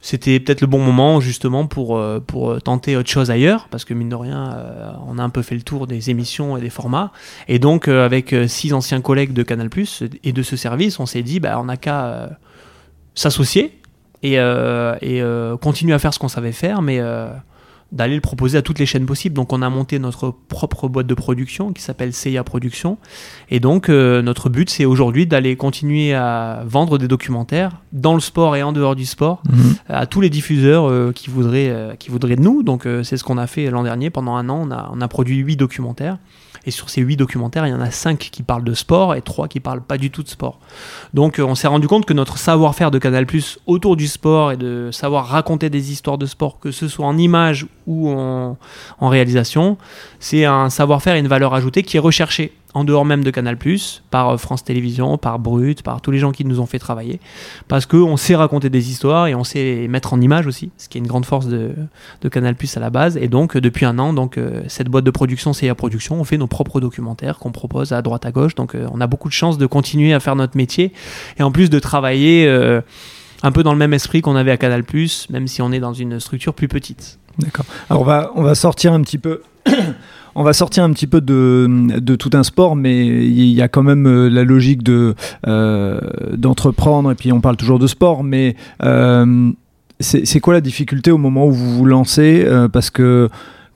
[0.00, 3.94] c'était peut-être le bon moment justement pour, euh, pour tenter autre chose ailleurs, parce que
[3.94, 6.70] mine de rien, euh, on a un peu fait le tour des émissions et des
[6.70, 7.12] formats.
[7.48, 9.68] Et donc, euh, avec euh, six anciens collègues de Canal
[10.24, 12.28] et de ce service, on s'est dit, bah, on n'a qu'à euh,
[13.14, 13.80] s'associer
[14.22, 17.28] et, euh, et euh, continuer à faire ce qu'on savait faire, mais euh,
[17.90, 19.34] d'aller le proposer à toutes les chaînes possibles.
[19.34, 22.98] Donc, on a monté notre propre boîte de production qui s'appelle CIA Production.
[23.50, 28.20] Et donc, euh, notre but, c'est aujourd'hui d'aller continuer à vendre des documentaires dans le
[28.20, 29.42] sport et en dehors du sport
[29.88, 32.62] à tous les diffuseurs euh, qui, voudraient, euh, qui voudraient de nous.
[32.62, 34.10] Donc c'est ce qu'on a fait l'an dernier.
[34.10, 36.18] Pendant un an, on a, on a produit huit documentaires.
[36.64, 39.22] Et sur ces huit documentaires, il y en a cinq qui parlent de sport et
[39.22, 40.58] trois qui parlent pas du tout de sport.
[41.14, 44.52] Donc euh, on s'est rendu compte que notre savoir-faire de Canal Plus autour du sport
[44.52, 48.56] et de savoir raconter des histoires de sport, que ce soit en images ou en,
[48.98, 49.78] en réalisation,
[50.20, 53.56] c'est un savoir-faire et une valeur ajoutée qui est recherchée en dehors même de Canal+,
[54.10, 57.20] par euh, France Télévisions, par Brut, par tous les gens qui nous ont fait travailler,
[57.66, 60.98] parce qu'on sait raconter des histoires et on sait mettre en image aussi, ce qui
[60.98, 61.72] est une grande force de,
[62.20, 63.16] de Canal+, à la base.
[63.16, 66.24] Et donc, euh, depuis un an, donc, euh, cette boîte de production, CIA Production, on
[66.24, 68.54] fait nos propres documentaires qu'on propose à droite à gauche.
[68.54, 70.92] Donc, on a beaucoup de chance de continuer à faire notre métier
[71.38, 72.48] et en plus de travailler
[73.42, 74.84] un peu dans le même esprit qu'on avait à Canal+,
[75.30, 77.18] même si on est dans une structure plus petite.
[77.38, 77.66] D'accord.
[77.88, 79.42] Alors on va, on va sortir un petit peu.
[80.40, 83.82] On va sortir un petit peu de, tout un sport, mais il y a quand
[83.82, 85.16] même euh, la logique de
[85.48, 85.98] euh,
[86.36, 87.10] d'entreprendre.
[87.10, 89.50] Et puis on parle toujours de sport, mais euh,
[89.98, 93.28] c'est quoi la difficulté au moment où vous vous lancez Parce que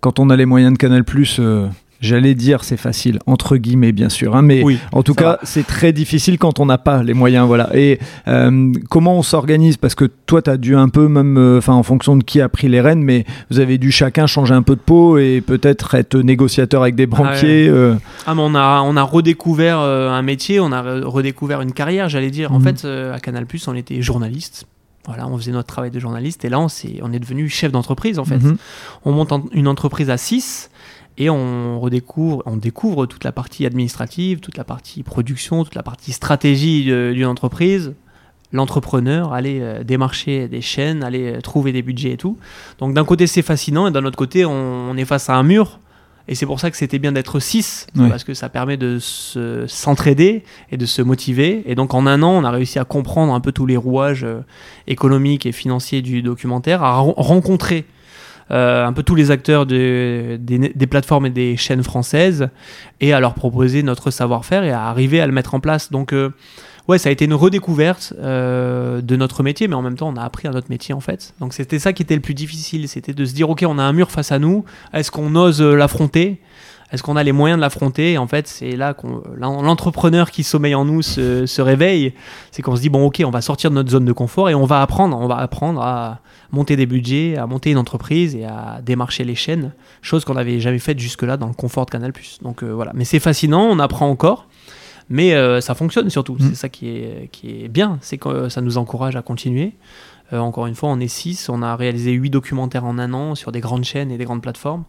[0.02, 1.04] quand on a les moyens de Canal+,
[1.38, 1.68] euh,
[2.02, 5.66] j'allais dire c'est facile entre guillemets bien sûr, hein, mais Oui, en tout cas c'est
[5.66, 7.46] très difficile quand on n'a pas les moyens.
[7.46, 7.70] Voilà.
[7.74, 9.78] Et euh, comment on s'organise?
[9.78, 12.48] Parce que toi, tu as dû un peu, même, euh, en fonction de qui a
[12.50, 15.94] pris les rênes, mais vous avez dû chacun changer un peu de peau et peut-être
[15.94, 17.68] être négociateur avec des banquiers.
[17.68, 17.94] euh,
[18.26, 22.08] Ah, mais on a, on a redécouvert un métier, on a re- redécouvert une carrière,
[22.08, 22.52] j'allais dire.
[22.52, 22.64] En Mhm.
[22.76, 24.66] fait, à Canal+, on était journaliste.
[25.06, 27.72] Voilà, on faisait notre travail de journaliste et là, on, s'est- on est devenu chef
[27.72, 28.38] d'entreprise, en fait.
[28.38, 28.56] mhm.
[29.04, 30.70] On monte en- une entreprise à 6
[31.18, 35.82] et on redécouvre, on découvre toute la partie administrative, toute la partie production, toute la
[35.82, 37.94] partie stratégie de- d'une entreprise.
[38.54, 42.36] L'entrepreneur, aller euh, démarcher des chaînes, aller euh, trouver des budgets et tout.
[42.78, 44.52] Donc d'un côté c'est fascinant et d'un autre côté on,
[44.90, 45.78] on est face à un mur.
[46.28, 48.08] Et c'est pour ça que c'était bien d'être 6, Ouais.
[48.08, 51.62] parce que ça permet de se- s'entraider et de se motiver.
[51.66, 54.22] Et donc en un an, on a réussi à comprendre un peu tous les rouages
[54.22, 54.40] euh,
[54.86, 57.86] économiques et financiers du documentaire, à ren- rencontrer
[58.52, 62.48] euh, un peu tous les acteurs de- des, plateformes et des chaînes françaises
[63.00, 65.90] et à leur proposer notre savoir-faire et à arriver à le mettre en place.
[65.90, 66.30] Donc, euh,
[66.88, 70.16] ouais, ça a été une redécouverte euh, de notre métier, mais en même temps, on
[70.16, 71.34] a appris à notre métier en fait.
[71.40, 73.82] Donc, c'était ça qui était le plus difficile c'était de se dire, ok, on a
[73.82, 76.40] un mur face à nous, est-ce qu'on ose l'affronter?
[76.92, 78.12] Est-ce qu'on a les moyens de l'affronter?
[78.12, 82.12] Et en fait, c'est là qu'on l'en- l'entrepreneur qui sommeille en nous se, se réveille.
[82.50, 84.54] C'est qu'on se dit bon, ok, on va sortir de notre zone de confort et
[84.54, 85.16] on va apprendre.
[85.18, 86.20] On va apprendre à
[86.52, 90.60] monter des budgets, à monter une entreprise et à démarcher les chaînes, chose qu'on n'avait
[90.60, 92.12] jamais faite jusque-là dans le confort de Canal+.
[92.42, 92.92] Donc euh, voilà.
[92.94, 94.46] Mais c'est fascinant, on apprend encore.
[95.08, 96.34] Mais euh, ça fonctionne surtout.
[96.34, 96.48] Mm.
[96.50, 97.98] C'est ça qui est, qui est bien.
[98.02, 99.72] C'est que euh, ça nous encourage à continuer.
[100.32, 101.48] Euh, encore une fois, on est 6.
[101.48, 104.42] On a réalisé 8 documentaires en un an sur des grandes chaînes et des grandes
[104.42, 104.84] plateformes.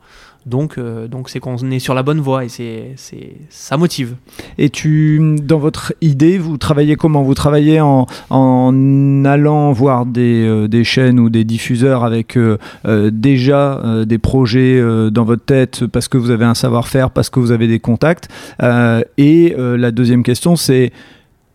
[0.45, 4.15] Donc, euh, donc c'est qu'on est sur la bonne voie et c'est, c'est, ça motive.
[4.57, 7.23] Et tu, dans votre idée, vous travaillez comment?
[7.23, 12.37] Vous travaillez en, en allant voir des, euh, des chaînes ou des diffuseurs avec
[12.85, 17.51] déjà des projets dans votre tête parce que vous avez un savoir-faire, parce que vous
[17.51, 18.27] avez des contacts?
[19.17, 20.91] Et la deuxième question, c'est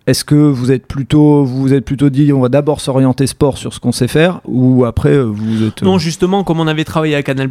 [0.08, 3.58] est-ce que vous êtes plutôt, vous vous êtes plutôt dit, on va d'abord s'orienter sport
[3.58, 6.84] sur ce qu'on sait faire, ou après euh, vous êtes Non, justement, comme on avait
[6.84, 7.50] travaillé à Canal+,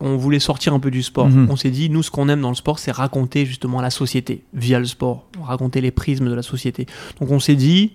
[0.00, 1.28] on voulait sortir un peu du sport.
[1.28, 1.48] Mhm.
[1.50, 4.42] On s'est dit, nous, ce qu'on aime dans le sport, c'est raconter justement la société
[4.54, 6.86] via le sport, raconter les prismes de la société.
[7.20, 7.92] Donc on s'est dit,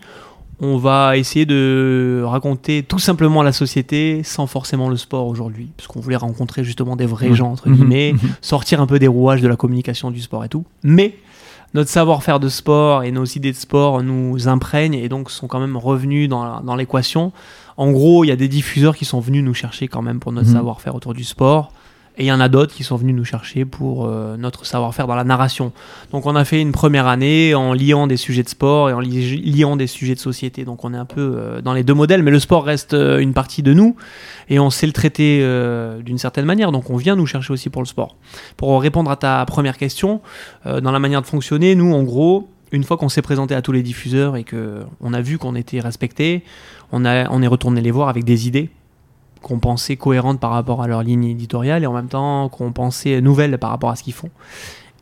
[0.61, 5.87] on va essayer de raconter tout simplement la société sans forcément le sport aujourd'hui, parce
[5.87, 7.35] qu'on voulait rencontrer justement des vrais Mhm.
[7.35, 8.19] gens, entre guillemets, Mhm.
[8.41, 10.65] sortir un peu des rouages de la communication du sport et tout.
[10.83, 11.15] Mais
[11.73, 15.59] notre savoir-faire de sport et nos idées de sport nous imprègnent et donc sont quand
[15.59, 17.31] même revenus dans, l'équation.
[17.77, 20.31] En gros, il y a des diffuseurs qui sont venus nous chercher quand même pour
[20.31, 20.55] notre Mhm.
[20.55, 21.71] savoir-faire autour du sport.
[22.19, 25.07] Et il y en a d'autres qui sont venus nous chercher pour euh, notre savoir-faire
[25.07, 25.71] dans la narration.
[26.11, 28.99] Donc on a fait une première année en liant des sujets de sport et en
[28.99, 30.65] li- liant des sujets de société.
[30.65, 33.19] Donc on est un peu euh, dans les deux modèles, mais le sport reste euh,
[33.19, 33.95] une partie de nous
[34.49, 35.39] et on sait le traiter
[36.03, 36.73] d'une certaine manière.
[36.73, 38.17] Donc on vient nous chercher aussi pour le sport.
[38.57, 40.21] Pour répondre à ta première question,
[40.65, 43.71] dans la manière de fonctionner, nous en gros, une fois qu'on s'est présenté à tous
[43.71, 46.43] les diffuseurs et que on a vu qu'on était respecté,
[46.91, 48.69] on est retourné les voir avec des idées
[49.41, 49.59] qu'on
[49.95, 53.69] cohérentes par rapport à leur ligne éditoriale et en même temps qu'on pensait nouvelles par
[53.69, 54.29] rapport à ce qu'ils font.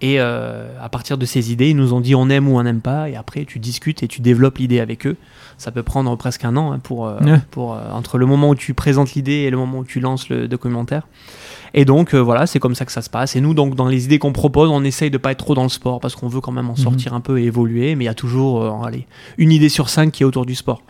[0.02, 2.82] Et à partir de ces idées, ils nous ont dit on aime ou on n'aime
[2.82, 3.10] pas.
[3.10, 5.18] Et après, tu discutes et tu développes l'idée avec eux.
[5.58, 7.12] Ça peut prendre presque un an hein, pour,
[7.52, 10.48] pour entre le moment où tu présentes l'idée et le moment où tu lances le
[10.48, 11.04] documentaire.
[11.74, 13.36] Et donc euh, voilà, c'est comme ça que ça se passe.
[13.36, 15.64] Et nous, donc dans les idées qu'on propose, on essaye de pas être trop dans
[15.64, 16.78] le sport parce qu'on veut quand même en mhm.
[16.78, 17.96] sortir un peu et évoluer.
[17.96, 19.08] Mais il y a toujours, euh, allez,
[19.38, 20.82] une idée sur cinq qui est autour du sport.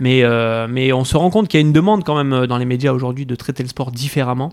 [0.00, 2.58] Mais euh, mais on se rend compte qu'il y a une demande quand même dans
[2.58, 4.52] les médias aujourd'hui de traiter le sport différemment.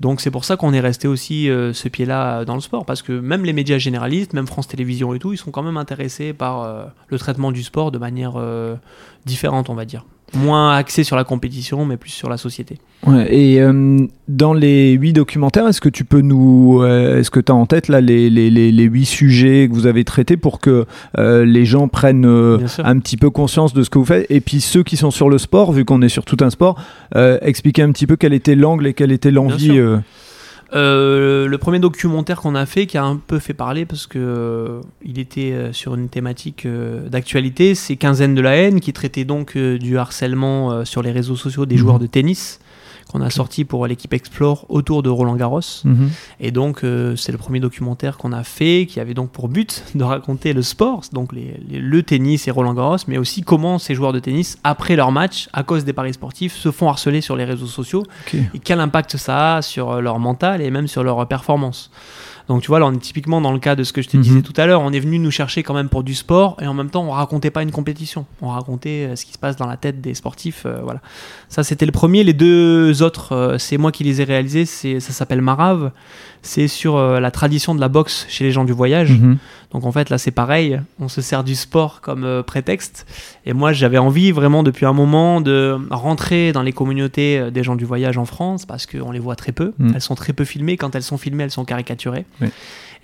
[0.00, 3.12] Donc c'est pour ça qu'on est resté aussi ce pied-là dans le sport parce que
[3.24, 6.92] même les médias généralistes, même France Télévisions et tout, ils sont quand même intéressés par
[7.08, 8.34] le traitement du sport de manière
[9.24, 12.78] différente, on va dire moins axé sur la compétition, mais plus sur la société.
[13.28, 17.52] et euh, dans les huit documentaires, est-ce que tu peux nous, euh, est-ce que tu
[17.52, 20.86] as en tête là les, les, les, huit sujets que vous avez traités pour que
[21.18, 24.26] euh, les gens prennent un petit peu conscience de ce que vous faites?
[24.30, 26.80] Et puis ceux qui sont sur le sport, vu qu'on est sur tout un sport,
[27.42, 29.80] expliquer un petit peu quel était l'angle et quelle était l'envie.
[30.72, 34.18] Euh, le premier documentaire qu'on a fait, qui a un peu fait parler parce que
[34.18, 39.24] euh, il était euh, sur une thématique d'actualité, c'est Quinzaine de la haine, qui traitait
[39.24, 41.80] donc du harcèlement sur les réseaux sociaux des mhm.
[41.80, 42.60] joueurs de tennis
[43.14, 45.60] qu'on a sorti pour l'équipe Explore autour de Roland Garros.
[45.84, 46.10] Mhm.
[46.40, 49.84] Et donc, euh, c'est le premier documentaire qu'on a fait qui avait donc pour but
[49.94, 54.12] de raconter le sport, donc le tennis et Roland Garros, mais aussi comment ces joueurs
[54.12, 57.44] de tennis, après leur match, à cause des paris sportifs, se font harceler sur les
[57.44, 61.92] réseaux sociaux et quel impact ça a sur leur mental et même sur leur performance.
[62.48, 64.16] Donc tu vois, là on est typiquement dans le cas de ce que je te
[64.16, 64.42] disais mhm.
[64.42, 66.74] tout à l'heure, on est venu nous chercher quand même pour du sport et en
[66.74, 69.66] même temps on racontait pas une compétition, on racontait euh, ce qui se passe dans
[69.66, 70.64] la tête des sportifs.
[70.66, 71.00] Euh, voilà.
[71.48, 75.12] Ça c'était le premier, les deux autres, euh, c'est moi qui les ai réalisés, ça
[75.12, 75.90] s'appelle Marave,
[76.42, 79.12] c'est sur la tradition de la boxe chez les gens du voyage.
[79.12, 79.38] Mhm.
[79.72, 83.06] Donc en fait là c'est pareil, on se sert du sport comme prétexte
[83.46, 87.74] et moi j'avais envie vraiment depuis un moment de rentrer dans les communautés des gens
[87.74, 89.92] du voyage en France parce qu'on les voit très peu, mhm.
[89.94, 92.26] elles sont très peu filmées, quand elles sont filmées elles sont caricaturées.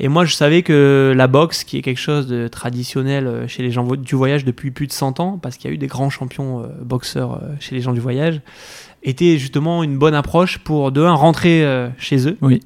[0.03, 3.63] Et moi, je savais que la boxe, qui est quelque chose de traditionnel euh, chez
[3.63, 5.89] les gens du voyage depuis plus de 100 ans, parce qu'il y a eu des
[5.89, 8.41] grands champions euh, boxeurs euh, chez les gens du voyage,
[9.03, 11.65] était justement une bonne approche pour, de un, rentrer
[11.97, 12.37] chez eux.
[12.43, 12.61] Oui.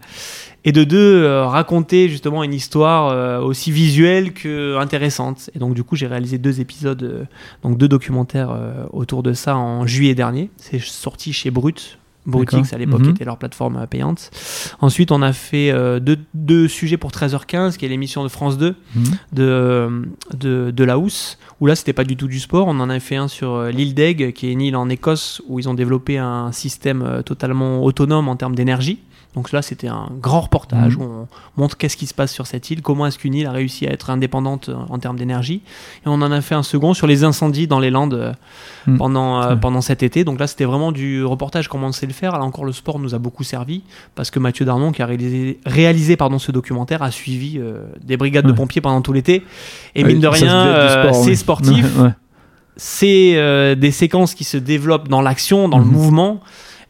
[0.64, 5.48] Et de deux, raconter justement une histoire aussi visuelle que intéressante.
[5.54, 7.28] Et donc, du coup, j'ai réalisé deux épisodes,
[7.62, 8.52] donc deux documentaires
[8.92, 10.50] autour de ça en juillet dernier.
[10.56, 13.10] C'est sorti chez Brut, Brutix à l'époque mhm.
[13.10, 14.30] était leur plateforme euh, payante.
[14.80, 16.00] Ensuite, on a fait euh,
[16.34, 19.04] deux, sujets pour 13h15, qui est l'émission de France 2 mhm.
[19.32, 22.66] de, euh, de, de, la Housse, où là, c'était pas du tout du sport.
[22.68, 25.58] On en a fait un sur l'île d'Egg, qui est une île en Écosse, où
[25.58, 29.00] ils ont développé un système totalement autonome en termes d'énergie.
[29.34, 31.02] Donc là, c'était un grand reportage mhm.
[31.02, 31.06] où
[31.56, 33.86] on montre qu'est-ce qui se passe sur cette île, comment est-ce qu'une île a réussi
[33.86, 35.60] à être indépendante euh, en termes d'énergie.
[36.04, 38.32] Et on en a fait un second sur les incendies dans les Landes euh,
[38.86, 38.98] mhm.
[38.98, 40.24] pendant, euh, pendant cet été.
[40.24, 42.32] Donc là, c'était vraiment du reportage comment on sait le faire.
[42.32, 43.82] Là encore, le sport nous a beaucoup servi
[44.14, 47.60] parce que Mathieu Darnon, qui a réalisé, réalisé pardon, ce documentaire, a suivi
[48.02, 49.44] des brigades de pompiers pendant tout l'été.
[49.94, 51.86] Et mine de rien, c'est sportif.
[52.76, 55.92] c'est des séquences qui se développent dans l'action, dans le mhm.
[55.92, 56.40] mouvement.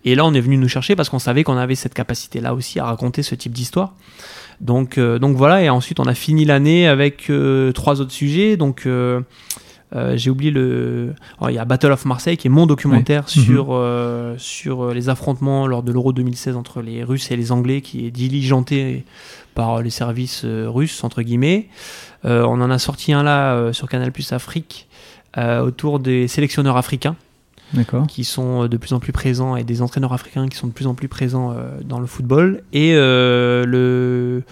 [0.05, 2.79] Et là, on est venu nous chercher parce qu'on savait qu'on avait cette capacité-là aussi
[2.79, 3.95] à raconter ce type d'histoire.
[4.61, 8.57] Donc, euh, donc voilà, et ensuite on a fini l'année avec euh, trois autres sujets.
[8.57, 9.23] Donc euh,
[10.15, 11.15] j'ai oublié le.
[11.41, 14.39] Oh, il y a Battle of Marseille qui est mon documentaire sur, mhm.
[14.39, 18.11] sur les affrontements lors de l'Euro 2016 entre les Russes et les Anglais qui est
[18.11, 19.05] diligenté
[19.55, 21.69] par les services russes, entre guillemets.
[22.25, 24.89] on en a sorti un là sur Canal Plus Afrique
[25.37, 27.15] autour des sélectionneurs africains
[28.09, 30.73] qui sont euh, de plus en plus présents et des entraîneurs africains qui sont de
[30.73, 32.63] plus en plus présents euh, dans le football.
[32.73, 34.43] Et euh, le,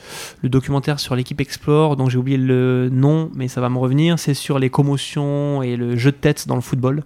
[0.42, 4.18] le, documentaire sur l'équipe Explore, dont j'ai oublié le nom, mais ça va me revenir,
[4.18, 7.02] c'est sur les commotions et le jeu de tête dans le football,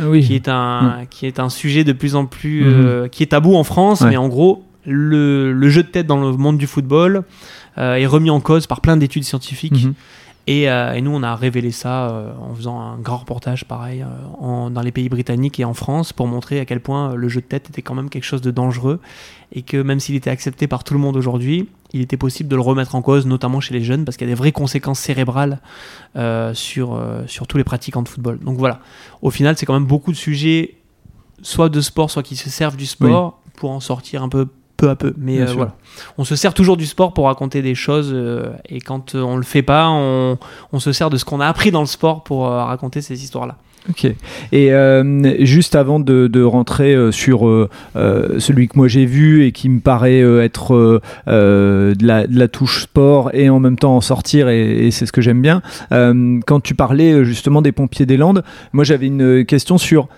[0.00, 0.24] ah oui.
[0.24, 2.64] qui, est un, qui est un sujet de plus en plus...
[2.64, 3.08] Mhm.
[3.10, 6.36] qui est tabou en France, mais en gros, le, le, jeu de tête dans le
[6.36, 7.22] monde du football
[7.76, 9.84] est remis en cause par plein d'études scientifiques.
[9.84, 9.94] Mhm.
[10.50, 14.70] Euh, et, nous, on a révélé ça euh, en faisant un grand reportage pareil euh,
[14.70, 17.46] dans les pays britanniques et en France pour montrer à quel point le jeu de
[17.46, 19.00] tête était quand même quelque chose de dangereux
[19.52, 22.56] et que même s'il était accepté par tout le monde aujourd'hui, il était possible de
[22.56, 25.00] le remettre en cause, notamment chez les jeunes, parce qu'il y a des vraies conséquences
[25.00, 25.60] cérébrales
[26.54, 28.38] sur, sur tous les pratiquants de football.
[28.38, 28.78] Donc voilà,
[29.22, 30.76] au final, c'est quand même beaucoup de sujets,
[31.42, 34.46] soit de sport, soit qui se servent du sport, pour en sortir un peu
[34.80, 35.12] peu à peu.
[35.18, 35.74] Mais euh, voilà,
[36.16, 39.36] on se sert toujours du sport pour raconter des choses euh, et quand euh, on
[39.36, 40.38] le fait pas, on,
[40.78, 43.56] se sert de ce qu'on a appris dans le sport pour raconter ces histoires-là.
[43.88, 44.06] Ok.
[44.52, 44.70] Et
[45.40, 47.40] juste avant de, rentrer sur
[47.94, 53.50] celui que moi j'ai vu et qui me paraît être de la, touche sport et
[53.50, 57.60] en même temps en sortir, et, c'est ce que j'aime bien, quand tu parlais justement
[57.60, 60.08] des pompiers des Landes, moi j'avais une question sur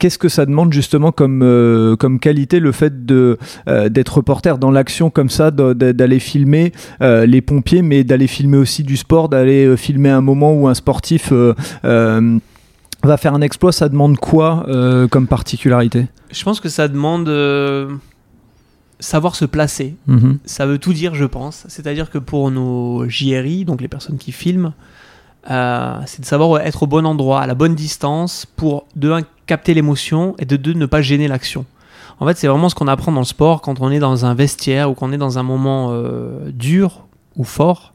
[0.00, 3.38] qu'est-ce que ça demande justement comme, euh, comme qualité le fait de,
[3.68, 6.72] euh, d'être reporter dans l'action comme ça, d'aller filmer
[7.02, 10.74] euh, les pompiers, mais d'aller filmer aussi du sport, d'aller filmer un moment où un
[10.74, 11.32] sportif
[13.02, 14.66] va faire un exploit, ça demande quoi
[15.10, 16.06] comme particularité?
[16.32, 17.28] Je pense que ça demande
[19.00, 19.96] savoir se placer.
[20.06, 20.38] Mhm.
[20.44, 21.64] Ça veut tout dire, je pense.
[21.68, 24.72] C'est-à-dire que pour nos JRI, donc les personnes qui filment,
[25.50, 29.20] euh, c'est de savoir être au bon endroit, à la bonne distance, pour de un
[29.46, 31.64] capter l'émotion et de deux ne pas gêner l'action.
[32.18, 34.34] En fait, c'est vraiment ce qu'on apprend dans le sport quand on est dans un
[34.34, 37.94] vestiaire ou qu'on est dans un moment euh, dur ou fort.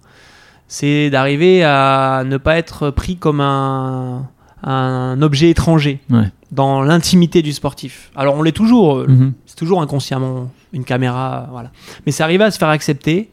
[0.68, 4.28] C'est d'arriver à ne pas être pris comme un,
[4.64, 6.32] un objet étranger Ouais.
[6.52, 8.10] dans l'intimité du sportif.
[8.16, 9.34] Alors on l'est toujours, euh, Mhm.
[9.46, 11.70] c'est toujours inconsciemment une caméra, voilà.
[12.06, 13.30] Mais c'est arrivé à se faire accepter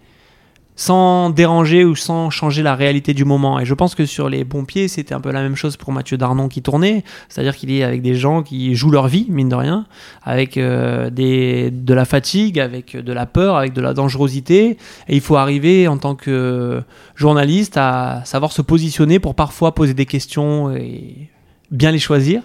[0.77, 3.61] sans déranger ou sans changer la réalité du moment.
[3.61, 6.17] Et je pense que sur les pompiers, c'était un peu la même chose pour Mathieu
[6.17, 9.55] Darnon qui tournait, c'est-à-dire qu'il est avec des gens qui jouent leur vie, mine de
[9.55, 9.87] rien,
[10.23, 14.79] avec euh, des, de la fatigue, avec de la peur, avec de la dangerosité.
[15.09, 16.83] Et il faut arriver en tant que
[17.15, 21.29] journaliste à savoir se positionner pour parfois poser des questions et
[21.71, 22.43] bien les choisir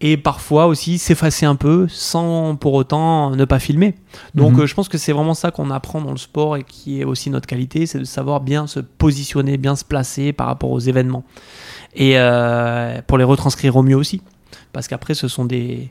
[0.00, 3.94] et parfois aussi s'effacer un peu sans pour autant ne pas filmer.
[4.34, 4.60] Donc Mhm.
[4.60, 7.04] euh, je pense que c'est vraiment ça qu'on apprend dans le sport et qui est
[7.04, 10.80] aussi notre qualité, c'est de savoir bien se positionner, bien se placer par rapport aux
[10.80, 11.24] événements.
[11.94, 14.22] Et euh, pour les retranscrire au mieux aussi.
[14.72, 15.90] Parce qu'après ce sont des...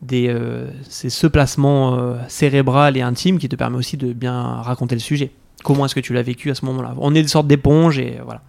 [0.00, 1.98] des euh, c'est ce placement
[2.28, 5.32] cérébral et intime qui te permet aussi de bien raconter le sujet.
[5.62, 6.94] Comment est-ce que tu l'as vécu à ce moment-là?
[6.98, 8.40] On est une sorte d'éponge et voilà.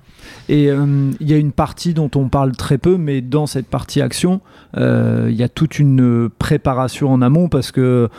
[0.49, 3.67] Et euh, il y a une partie dont on parle très peu, mais dans cette
[3.67, 4.41] partie action,
[4.77, 8.09] euh, il y a toute une préparation en amont parce que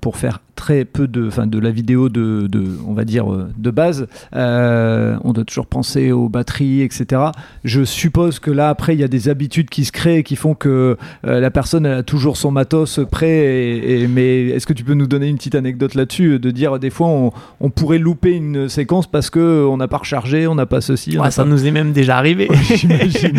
[0.00, 3.48] pour faire très peu de, enfin de la vidéo de, de, on va dire euh,
[3.58, 7.22] de base, euh, on doit toujours penser aux batteries, etc.
[7.64, 10.36] Je suppose que là après il y a des habitudes qui se créent et qui
[10.36, 13.30] font que euh, la personne elle a toujours son matos prêt.
[13.30, 16.78] Et, et- mais est-ce que tu peux nous donner une petite anecdote là-dessus, de dire
[16.78, 20.54] des fois on, on pourrait louper une séquence parce que on n'a pas rechargé, on
[20.54, 22.48] n'a pas ceci, on Ouais, n'a ça pas- nous est même déjà arrivé.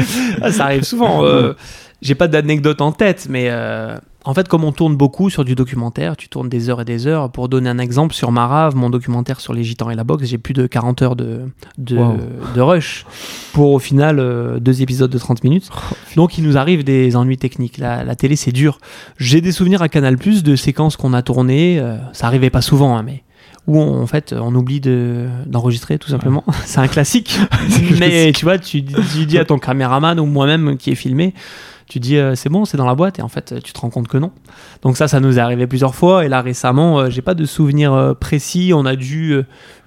[0.51, 1.23] Ça arrive souvent.
[1.23, 1.53] euh,
[2.01, 3.49] J'ai pas d'anecdote en tête, mais
[4.23, 7.07] en fait, comme on tourne beaucoup sur du documentaire, tu tournes des heures et des
[7.07, 7.31] heures.
[7.31, 10.37] Pour donner un exemple, sur Marave, mon documentaire sur les gitans et la boxe, j'ai
[10.37, 11.41] plus de 40 heures de,
[11.77, 12.17] de, Wow.
[12.55, 13.05] de rush
[13.53, 15.69] pour au final euh, deux épisodes de 30 minutes.
[16.15, 17.77] Donc il nous arrive des ennuis techniques.
[17.79, 18.79] La, la télé, c'est dur.
[19.17, 21.79] J'ai des souvenirs à Canal Plus de séquences qu'on a tournées.
[21.79, 23.23] euh, ça arrivait pas souvent, hein, mais
[23.67, 26.43] où on, en fait on oublie de- d'enregistrer tout simplement.
[26.65, 27.39] c'est un classique.
[27.99, 31.33] mais tu vois, tu, tu dis à ton caméraman ou moi-même qui est filmé,
[31.91, 33.89] tu dis euh, c'est bon, c'est dans la boîte et en fait tu te rends
[33.89, 34.31] compte que non.
[34.81, 37.43] Donc ça, ça nous est arrivé plusieurs fois et là récemment, euh, j'ai pas de
[37.45, 38.71] souvenir euh, précis.
[38.73, 39.35] On a dû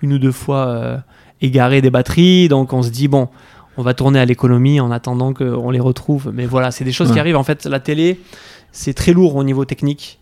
[0.02, 1.02] une ou deux fois
[1.40, 3.28] égarer des batteries, donc on se dit bon.
[3.76, 6.30] On va tourner à l'économie en attendant qu'on les retrouve.
[6.32, 7.36] Mais voilà, c'est des choses qui arrivent.
[7.36, 8.20] En fait, la télé,
[8.70, 10.20] c'est très lourd au niveau technique.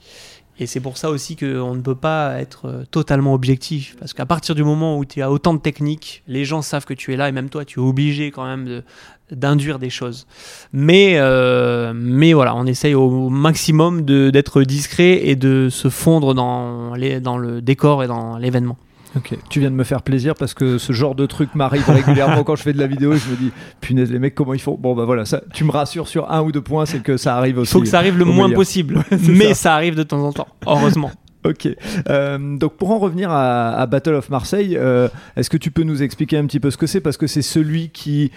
[0.58, 3.94] Et c'est pour ça aussi qu'on ne peut pas être totalement objectif.
[4.00, 6.94] Parce qu'à partir du moment où tu as autant de techniques, les gens savent que
[6.94, 8.84] tu es là et même toi, tu es obligé quand même de-
[9.32, 10.26] d'induire des choses.
[10.72, 16.34] Mais, euh, mais voilà, on essaye au maximum de- d'être discret et de se fondre
[16.34, 18.76] dans, les, dans le décor et dans l'événement.
[19.14, 22.44] Ok, tu viens de me faire plaisir parce que ce genre de truc m'arrive régulièrement
[22.44, 23.50] quand je fais de la vidéo et je me dis
[23.82, 24.78] punaise les mecs comment ils font?
[24.80, 27.36] Bon bah voilà, ça, tu me rassures sur un ou deux points, c'est que ça
[27.36, 27.72] arrive Il aussi.
[27.72, 28.56] faut que ça arrive le moins meilleur.
[28.58, 29.04] possible.
[29.28, 29.54] mais ça.
[29.54, 29.74] ça.
[29.74, 31.10] arrive de temps en temps, heureusement.
[31.44, 31.68] Ok,
[32.08, 35.82] Euh, donc pour en revenir à, à Battle of Marseille, euh, est-ce que tu peux
[35.82, 37.00] nous expliquer un petit peu ce que c'est?
[37.00, 38.30] Parce que c'est celui qui,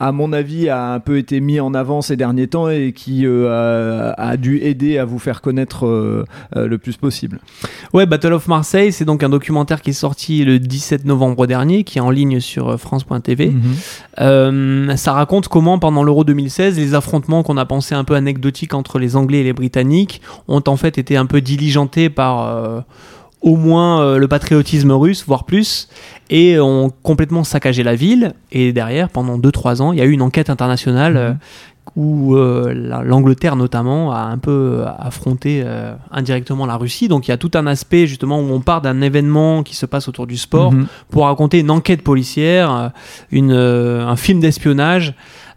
[0.00, 3.26] à mon avis, a un peu été mis en avant ces derniers temps et qui
[3.26, 6.24] euh, a, a dû aider à vous faire connaître euh,
[6.56, 7.38] euh, le plus possible.
[7.92, 11.84] Ouais, Battle of Marseille, c'est donc un documentaire qui est sorti le 17 novembre dernier,
[11.84, 13.52] qui est en ligne sur France.tv.
[13.52, 14.96] Mhm.
[14.96, 18.98] Ça raconte comment, pendant l'Euro 2016, les affrontements qu'on a pensé un peu anecdotiques entre
[18.98, 22.84] les Anglais et les Britanniques ont en fait été un peu diligentés par
[23.44, 25.88] au moins euh, le patriotisme russe, voire plus,
[26.30, 28.32] et ont complètement saccagé la ville.
[28.50, 31.16] Et derrière, pendant 2-3 ans, il y a eu une enquête internationale.
[31.16, 31.32] euh,
[31.96, 35.62] où euh, la- l'Angleterre notamment a un peu affronté
[36.10, 37.08] indirectement la Russie.
[37.08, 39.84] Donc il y a tout un aspect justement où on part d'un événement qui se
[39.86, 40.86] passe autour du sport Mhm.
[41.10, 42.90] pour raconter une enquête policière,
[43.30, 45.14] une, un film d'espionnage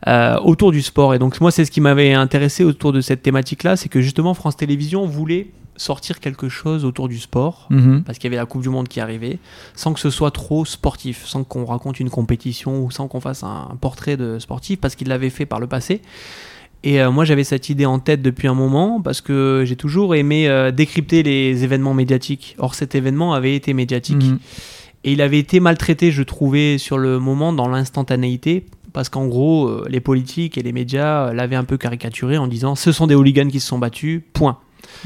[0.07, 1.15] euh, autour du sport.
[1.15, 4.33] Et donc moi, c'est ce qui m'avait intéressé autour de cette thématique-là, c'est que justement
[4.33, 5.47] France Télévisions voulait
[5.77, 7.67] sortir quelque chose autour du sport.
[7.69, 8.03] Mhm.
[8.03, 9.39] Parce qu'il y avait la Coupe du Monde qui arrivait,
[9.75, 13.43] sans que ce soit trop sportif, sans qu'on raconte une compétition ou sans qu'on fasse
[13.43, 16.01] un, un portrait de sportif, parce qu'il l'avait fait par le passé.
[16.83, 20.15] Et euh, moi, j'avais cette idée en tête depuis un moment, parce que j'ai toujours
[20.15, 22.55] aimé euh, décrypter les événements médiatiques.
[22.59, 24.23] Or, cet événement avait été médiatique.
[24.23, 24.39] Mhm.
[25.03, 28.65] Et il avait été maltraité, je trouvais, sur le moment, dans l'instantanéité.
[28.93, 32.73] parce qu'en gros, euh, les politiques et les médias l'avaient un peu caricaturé en disant
[32.73, 34.57] ce sont des hooligans qui se sont battus, point.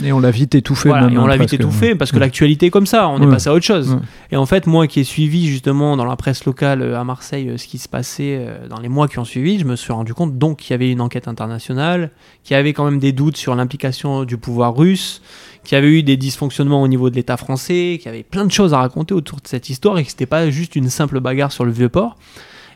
[0.04, 0.90] Et on l'a vite étouffé.
[0.90, 1.54] Voilà, même, et on hein, l'a vite presque.
[1.62, 2.22] étouffé parce que Ouais.
[2.22, 3.94] l'actualité est comme ça, on est passé à autre chose.
[3.94, 4.00] Ouais.
[4.32, 7.50] Et en fait, moi qui ai suivi justement dans la presse locale euh, à Marseille
[7.50, 9.92] euh, ce qui se passait euh, dans les mois qui ont suivi, je me suis
[9.92, 12.12] rendu compte donc qu'il y avait une enquête internationale,
[12.44, 15.22] qu'il y avait quand même des doutes sur l'implication du pouvoir russe,
[15.64, 18.46] qu'il y avait eu des dysfonctionnements au niveau de l'État français, qu'il y avait plein
[18.46, 21.20] de choses à raconter autour de cette histoire et que c'était pas juste une simple
[21.20, 22.16] bagarre sur le vieux port.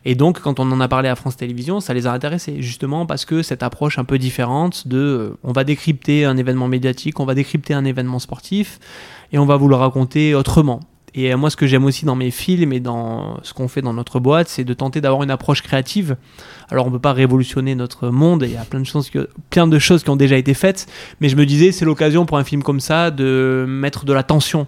[0.05, 3.07] Et donc, quand on en a parlé à France Télévisions, ça les a intéressés, justement
[3.07, 7.19] parce que cette approche un peu différente de euh, on va décrypter un événement médiatique,
[7.19, 8.79] on va décrypter un événement sportif,
[9.31, 10.79] et on va vous le raconter autrement.
[11.17, 13.81] Et euh, moi, ce que j'aime aussi dans mes films et dans ce qu'on fait
[13.81, 16.17] dans notre boîte, c'est de tenter d'avoir une approche créative.
[16.69, 19.29] Alors, on peut pas révolutionner notre monde, et il y a plein de, choses que-
[19.49, 20.87] plein de choses qui ont déjà été faites,
[21.21, 24.23] mais je me disais, c'est l'occasion pour un film comme ça de mettre de la
[24.23, 24.67] tension.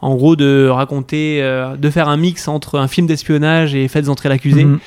[0.00, 4.08] En gros, de raconter, euh, de faire un mix entre un film d'espionnage et Faites
[4.08, 4.78] entrer l'accusé Mhm.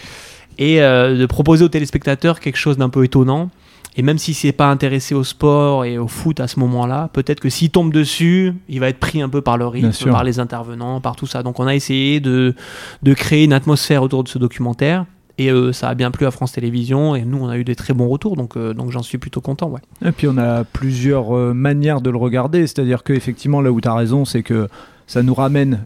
[0.57, 3.49] et euh, de proposer aux téléspectateurs quelque chose d'un peu étonnant.
[3.97, 7.39] Et même si c'est pas intéressé au sport et au foot à ce moment-là, peut-être
[7.39, 10.39] que s'il tombe dessus, il va être pris un peu par le rythme, par les
[10.39, 11.41] intervenants, par tout ça.
[11.41, 12.53] Donc on a essayé de,
[13.01, 15.05] de créer une atmosphère autour de ce documentaire.
[15.39, 17.15] Et euh, ça a bien plu à France Télévisions.
[17.15, 18.35] Et nous, on a eu des très bons retours.
[18.35, 19.69] Donc, euh, donc j'en suis plutôt content.
[19.69, 19.81] Ouais.
[20.07, 23.81] Et puis on a plusieurs euh, manières de le regarder, c'est-à-dire que effectivement là où
[23.81, 24.67] tu as raison, c'est que
[25.05, 25.85] ça nous ramène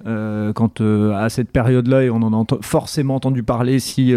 [0.56, 4.16] quand à cette période-là et on en a ent- forcément entendu parler si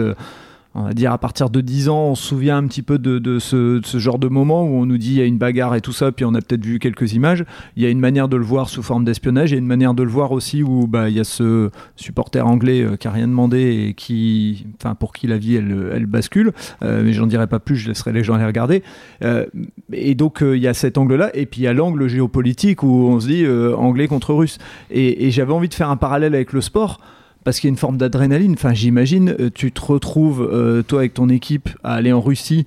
[0.75, 3.39] on va dire à partir de 10 ans, on se souvient un petit peu de,
[3.39, 5.93] ce, genre de moment où on nous dit il y a une bagarre et tout
[5.93, 7.45] ça, puis on a peut-être vu quelques images.
[7.77, 10.03] Il y a une manière de le voir sous forme d'espionnage, et une manière de
[10.03, 13.29] le voir aussi où bah, il y a ce supporter anglais euh, qui a rien
[13.29, 16.53] demandé et qui, enfin pour qui la vie elle, bascule.
[16.83, 18.83] Euh, mais j'en dirai pas plus, je laisserai les gens les regarder.
[19.22, 19.47] Euh,
[19.93, 22.83] et donc euh, il y a cet angle-là, et puis il y a l'angle géopolitique
[22.83, 23.47] où on se dit
[23.77, 24.59] anglais contre russe.
[24.91, 27.01] Et j'avais envie de faire un parallèle avec le sport.
[27.45, 28.55] Parce qu'il y a une forme d'adrénaline.
[28.55, 32.66] Enfin, j'imagine, euh, tu te retrouves, euh, toi, avec ton équipe, à aller en Russie,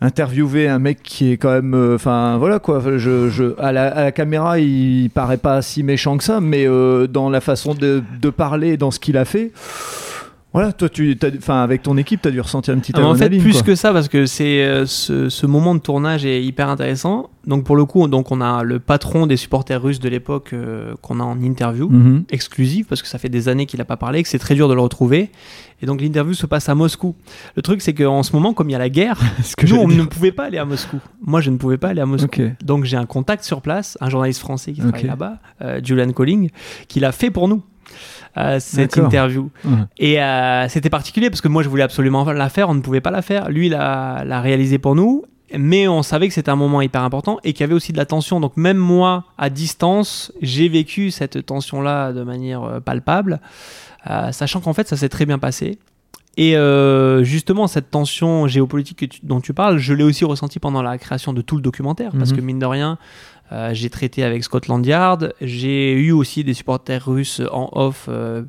[0.00, 1.74] interviewer un mec qui est quand même.
[1.74, 2.82] euh, Enfin, voilà quoi.
[2.98, 6.66] Je, à, la, caméra, il paraît pas si méchant que ça, mais
[7.08, 9.52] dans la façon de parler, dans ce qu'il a fait.
[10.54, 13.14] Voilà, toi, tu, enfin, avec ton équipe, tu as dû ressentir une petite Ah, en
[13.14, 13.62] fait, plus quoi.
[13.64, 17.28] que ça, parce que c'est euh, ce, ce moment de tournage est hyper intéressant.
[17.46, 20.94] Donc pour le coup, donc on a le patron des supporters russes de l'époque euh,
[21.02, 21.88] qu'on a en interview.
[21.90, 22.24] Mhm.
[22.30, 24.68] exclusif parce que ça fait des années qu'il n'a pas parlé, que c'est très dur
[24.68, 25.30] de le retrouver.
[25.82, 27.14] Et donc l'interview se passe à Moscou.
[27.54, 29.76] Le truc c'est qu'en ce moment, comme il y a la guerre, Ce que nous
[29.76, 29.98] on dire.
[29.98, 30.98] ne pouvait pas aller à Moscou.
[31.22, 32.28] Moi je ne pouvais pas aller à Moscou.
[32.64, 36.50] Donc j'ai un contact sur place, un journaliste français qui travaille là-bas, euh, Julian Colling,
[36.88, 37.62] qui l'a fait pour nous.
[38.36, 39.70] Euh, cette interview Ouais.
[39.98, 43.00] et euh, c'était particulier parce que moi je voulais absolument la faire on ne pouvait
[43.00, 45.24] pas la faire lui il a l'a réalisé pour nous
[45.56, 47.96] mais on savait que c'était un moment hyper important et qu'il y avait aussi de
[47.96, 48.38] la tension.
[48.38, 53.40] Donc même moi, à distance, j'ai vécu cette tension-là de manière euh, palpable,
[54.10, 55.78] euh, sachant qu'en fait, ça s'est très bien passé.
[56.36, 60.82] Et euh, justement, cette tension géopolitique tu- dont tu parles, je l'ai aussi ressenti pendant
[60.82, 62.36] la création de tout le documentaire, parce Mhm.
[62.36, 62.98] que mine de rien,
[63.52, 68.42] euh, j'ai traité avec Scotland Yard, j'ai eu aussi des supporters russes en off euh,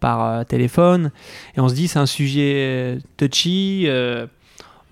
[0.00, 1.12] par euh, téléphone,
[1.56, 3.86] et on se dit c'est un sujet touchy.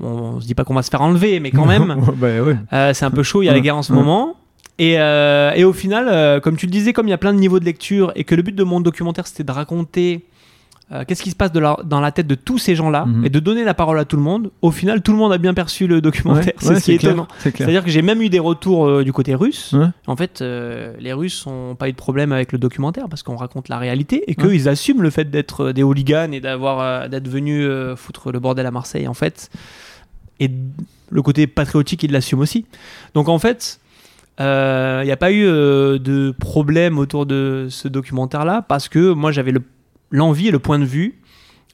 [0.01, 2.95] on, on se dit pas qu'on va se faire enlever, mais quand même, bah, ouais.
[2.95, 4.37] c'est un peu chaud, il y a la guerre en ce moment.
[4.79, 7.59] Et, et au final, comme tu le disais, comme il y a plein de niveaux
[7.59, 10.25] de lecture et que le but de mon documentaire c'était de raconter
[10.91, 13.27] euh, qu'est-ce qui se passe de la- dans la tête de tous ces gens-là Mhm.
[13.27, 15.39] et de donner la parole à tout le monde, au final tout le monde a
[15.39, 16.47] bien perçu le documentaire.
[16.47, 17.29] Ouais, c'est ouais, ce qui est clair, étonnant.
[17.41, 19.75] C'est-à-dire que j'ai même eu des retours euh, du côté russe.
[19.75, 19.87] Ouais.
[20.07, 23.37] En fait, euh, les Russes n'ont pas eu de problème avec le documentaire parce qu'on
[23.37, 27.09] raconte la réalité et qu'ils assument le fait d'être euh, des hooligans et d'avoir euh,
[27.09, 29.51] d'être venus euh, foutre le bordel à Marseille en fait.
[30.41, 30.51] Et
[31.11, 32.65] le côté patriotique, ils l'assument aussi.
[33.15, 33.81] Donc en fait,
[34.39, 39.33] il n'y a pas eu euh, de problème autour de ce documentaire-là parce que moi
[39.33, 39.63] j'avais le-
[40.11, 41.21] l'envie et le point de vue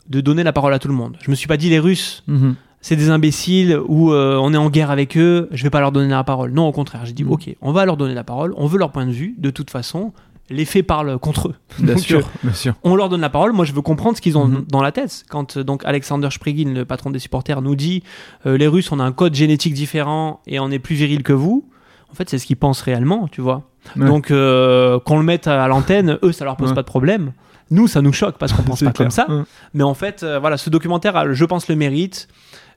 [0.09, 1.17] de donner la parole à tout le monde.
[1.23, 2.57] Je me suis pas dit les Russes Mhm.
[2.81, 5.93] c'est des imbéciles ou euh, on est en guerre avec eux, je vais pas leur
[5.93, 6.53] donner la parole.
[6.53, 7.33] Non, au contraire, j'ai dit Mm.
[7.33, 9.71] ok, on va leur donner la parole, on veut leur point de vue, de toute
[9.71, 10.13] façon,
[10.51, 11.55] les faits parlent contre eux.
[11.79, 12.75] Bien Donc, sûr, euh, bien sûr.
[12.85, 14.67] on leur donne la parole, moi je veux comprendre ce qu'ils ont Mhm.
[14.69, 15.25] dans la tête.
[15.31, 18.03] Quand euh, donc Alexander Sprigin, le patron des supporters, nous dit
[18.45, 21.33] euh, les Russes on a un code génétique différent et on est plus viril que
[21.33, 21.67] vous,
[22.11, 23.63] en fait c'est ce qu'ils pensent réellement, tu vois.
[23.97, 24.07] Ouais.
[24.07, 26.75] Donc qu'on le mette à l'antenne, eux ça leur pose Ouais.
[26.75, 27.33] pas de problème.
[27.71, 29.07] Nous ça nous choque parce qu'on pense C'est pas clair.
[29.07, 29.31] comme ça.
[29.31, 29.43] Ouais.
[29.73, 32.29] Mais en fait, euh, voilà, ce documentaire a, je pense, le mérite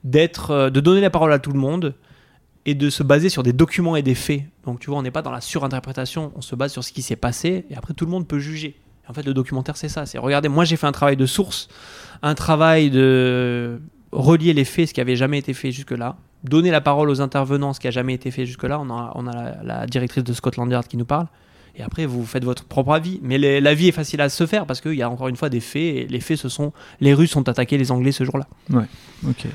[0.04, 1.94] d'être, euh, de donner la parole à tout le monde
[2.66, 4.42] et de se baser sur des documents et des faits.
[4.64, 7.02] Donc, tu vois, on n'est pas dans la surinterprétation, on se base sur ce qui
[7.02, 8.78] s'est passé et après tout le monde peut juger.
[9.08, 10.04] En fait, le documentaire, c'est ça.
[10.04, 11.68] C'est regardez, moi j'ai fait un travail de source,
[12.22, 13.80] un travail de
[14.12, 17.72] relier les faits, ce qui avait jamais été fait jusque-là, donner la parole aux intervenants,
[17.72, 18.78] ce qui a jamais été fait jusque-là.
[18.80, 21.26] On a, on a la, la directrice de Scotland Yard qui nous parle.
[21.76, 23.20] Et après, vous faites votre propre avis.
[23.22, 25.36] Mais les- la vie est facile à se faire parce qu'il y a encore une
[25.36, 25.82] fois des faits.
[25.96, 28.46] Et les faits, ce sont les Russes ont attaqué les Anglais ce jour-là.
[29.28, 29.46] Ok.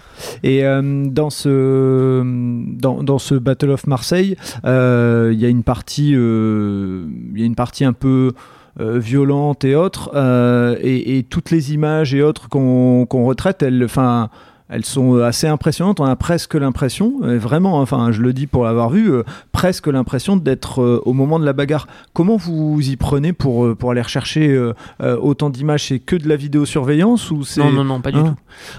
[0.44, 4.36] Et euh, dans ce dans, dans ce Battle of Marseille,
[4.66, 8.32] euh, il y a une partie euh, il y a une partie un peu
[8.80, 13.62] euh, violente et autres, euh, et, et toutes les images et autres qu'on qu'on retraite,
[13.64, 14.30] elles, enfin.
[14.70, 16.00] Elles sont assez impressionnantes.
[16.00, 19.88] On a presque l'impression, euh, vraiment, enfin, je le dis pour l'avoir vu, euh, presque
[19.88, 21.88] l'impression d'être euh, au moment de la bagarre.
[22.14, 26.16] Comment vous y prenez pour, euh, pour aller rechercher euh, euh, autant d'images C'est que
[26.16, 28.24] de la vidéosurveillance ou c'est Non, non, non, pas du Ah.
[28.30, 28.36] tout.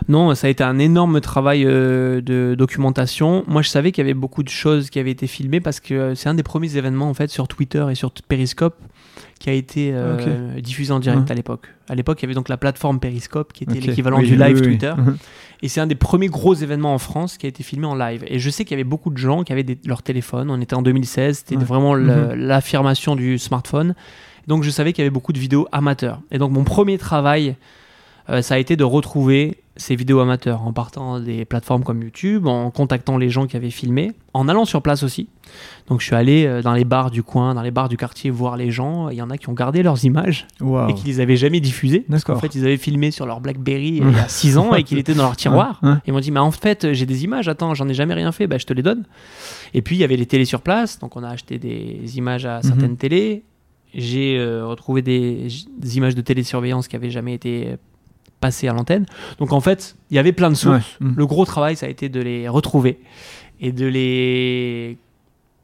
[0.09, 3.45] Non, ça a été un énorme travail euh, de documentation.
[3.47, 5.95] Moi, je savais qu'il y avait beaucoup de choses qui avaient été filmées parce que
[5.95, 8.74] euh, c'est un des premiers événements en fait sur Twitter et sur Periscope
[9.45, 11.32] qui a été euh, diffusé en direct Ouais.
[11.32, 11.66] à l'époque.
[11.90, 14.57] À l'époque, il y avait donc la plateforme Periscope qui était l'équivalent Oui, du live
[14.57, 14.62] oui.
[14.62, 14.95] Twitter.
[14.97, 15.18] Mhm.
[15.61, 18.24] Et c'est un des premiers gros événements en France qui a été filmé en live.
[18.26, 20.51] Et je sais qu'il y avait beaucoup de gens qui avaient des- leur téléphone.
[20.51, 21.64] On était en 2016, c'était Ouais.
[21.64, 22.32] vraiment Mhm.
[22.36, 23.95] l'affirmation du smartphone.
[24.47, 26.22] Donc je savais qu'il y avait beaucoup de vidéos amateurs.
[26.30, 27.57] Et donc mon premier travail,
[28.30, 32.47] euh, ça a été de retrouver ces vidéos amateurs en partant des plateformes comme YouTube,
[32.47, 35.29] en contactant les gens qui avaient filmé, en allant sur place aussi.
[35.89, 38.31] Donc je suis allé euh, dans les bars du coin, dans les bars du quartier
[38.31, 39.09] voir les gens.
[39.09, 40.91] Il y en a qui ont gardé leurs images Waouh.
[40.91, 42.05] et qui les avaient jamais diffusées.
[42.09, 42.41] Parce D'accord.
[42.41, 45.14] fait, ils avaient filmé sur leur Blackberry il y a 6 ans et qu'il était
[45.14, 45.81] dans leur tiroir.
[46.07, 48.47] Ils m'ont dit, mais en fait, j'ai des images, attends, j'en ai jamais rien fait,
[48.47, 49.05] bah, je te les donne.
[49.75, 52.47] Et puis, il y avait les télés sur place, donc on a acheté des images
[52.47, 52.97] à certaines Mhm.
[52.97, 53.43] télés.
[53.93, 55.49] J'ai euh, retrouvé des,
[55.79, 57.77] des images de télésurveillance qui avaient jamais été
[58.45, 59.07] passées à l'antenne.
[59.38, 60.99] Donc, en fait, il y avait plein de sources.
[61.01, 61.07] Ouais.
[61.09, 61.14] Mhm.
[61.16, 62.99] Le gros travail, ça a été de les retrouver
[63.61, 64.99] et de les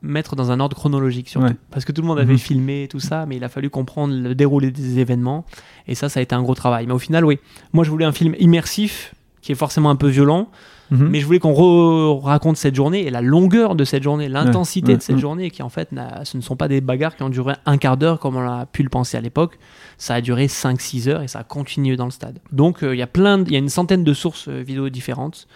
[0.03, 1.49] mettre dans un ordre chronologique surtout.
[1.49, 1.57] Ouais.
[1.71, 2.39] Parce que tout le monde avait Mhm.
[2.39, 5.45] filmé tout ça, mais il a fallu comprendre le déroulé des événements.
[5.87, 6.87] Et ça, ça a été un gros travail.
[6.87, 7.39] Mais au final, oui.
[7.75, 10.49] Moi, je voulais un film immersif, qui est forcément un peu violent,
[10.91, 11.09] Mhm.
[11.09, 14.99] mais je voulais qu'on raconte cette journée et la longueur de cette journée, l'intensité ouais,
[14.99, 15.21] de cette ouais.
[15.21, 15.91] journée, qui en fait,
[16.25, 18.67] ce ne sont pas des bagarres qui ont duré un quart d'heure comme on a
[18.67, 19.59] pu le penser à l'époque.
[19.99, 22.39] Ça a duré 5-6 heures et ça a continué dans le stade.
[22.53, 24.89] Donc, euh, il y a plein, il y a une centaine de sources euh, vidéo
[24.89, 25.47] différentes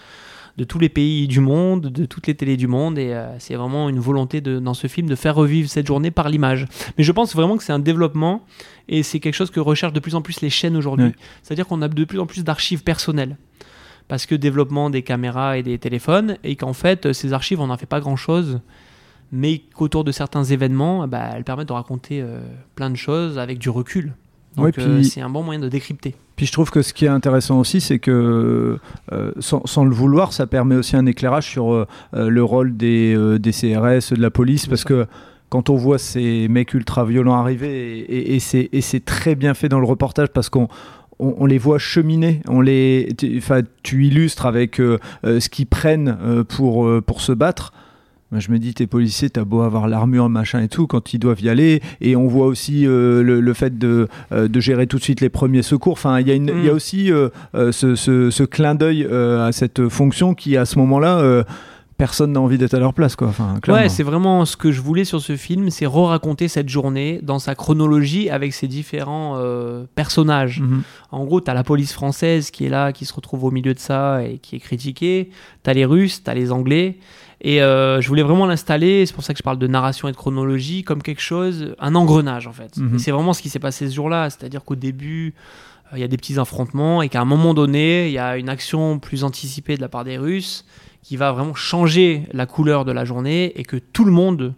[0.56, 3.56] de tous les pays du monde, de toutes les télés du monde, et euh, c'est
[3.56, 6.66] vraiment une volonté de, dans ce film de faire revivre cette journée par l'image.
[6.96, 8.44] Mais je pense vraiment que c'est un développement
[8.88, 11.12] et c'est quelque chose que recherchent de plus en plus les chaînes aujourd'hui.
[11.42, 13.36] C'est-à-dire qu'on a de plus en plus d'archives personnelles.
[14.08, 17.76] Parce que développement des caméras et des téléphones, et qu'en fait, ces archives, on n'en
[17.76, 18.60] fait pas grand-chose,
[19.32, 22.38] mais qu'autour de certains événements, bah, elles permettent de raconter euh,
[22.74, 24.12] plein de choses avec du recul.
[24.56, 26.14] Donc Ouais, euh, puis- c'est un bon moyen de décrypter.
[26.36, 28.78] Puis je trouve que ce qui est intéressant aussi, c'est que
[29.12, 32.76] euh, sans, sans le vouloir, ça permet aussi un éclairage sur euh, euh, le rôle
[32.76, 35.06] des, euh, des CRS, de la police, parce que
[35.48, 39.86] quand on voit ces mecs ultra violents arriver, et c'est très bien fait dans le
[39.86, 40.68] reportage, parce qu'on
[41.18, 43.42] on, on les voit cheminer, on les, tu,
[43.82, 47.72] tu illustres avec euh, euh, ce qu'ils prennent euh, pour, euh, pour se battre.
[48.36, 51.40] Je me dis, t'es policier, t'as beau avoir l'armure, machin et tout, quand ils doivent
[51.40, 51.80] y aller.
[52.00, 55.20] Et on voit aussi euh, le, le fait de, euh, de gérer tout de suite
[55.20, 55.92] les premiers secours.
[55.92, 56.74] Enfin, il y, y a Mm.
[56.74, 57.28] aussi euh,
[57.70, 61.44] ce, ce- ce clin d'œil à cette fonction qui, à ce moment-là,
[61.96, 63.16] personne n'a envie d'être à leur place.
[63.16, 63.28] Quoi.
[63.28, 63.58] Enfin.
[63.68, 67.38] Ouais, c'est vraiment ce que je voulais sur ce film, c'est re-raconter cette journée dans
[67.38, 70.60] sa chronologie avec ses différents euh, personnages.
[70.60, 70.82] Mhm.
[71.12, 73.78] En gros, t'as la police française qui est là, qui se retrouve au milieu de
[73.78, 75.30] ça et qui est critiquée.
[75.62, 76.98] T'as les Russes, t'as les Anglais.
[77.40, 80.12] Et euh, je voulais vraiment l'installer, c'est pour ça que je parle de narration et
[80.12, 82.76] de chronologie, comme quelque chose, un engrenage en fait.
[82.78, 82.98] Mhm.
[82.98, 85.34] C'est vraiment ce qui s'est passé ce jour-là, c'est-à-dire qu'au début,
[85.92, 88.38] euh, il y a des petits affrontements et qu'à un moment donné, il y a
[88.38, 90.64] une action plus anticipée de la part des Russes
[91.04, 94.54] qui va vraiment changer la couleur de la journée et que tout le monde,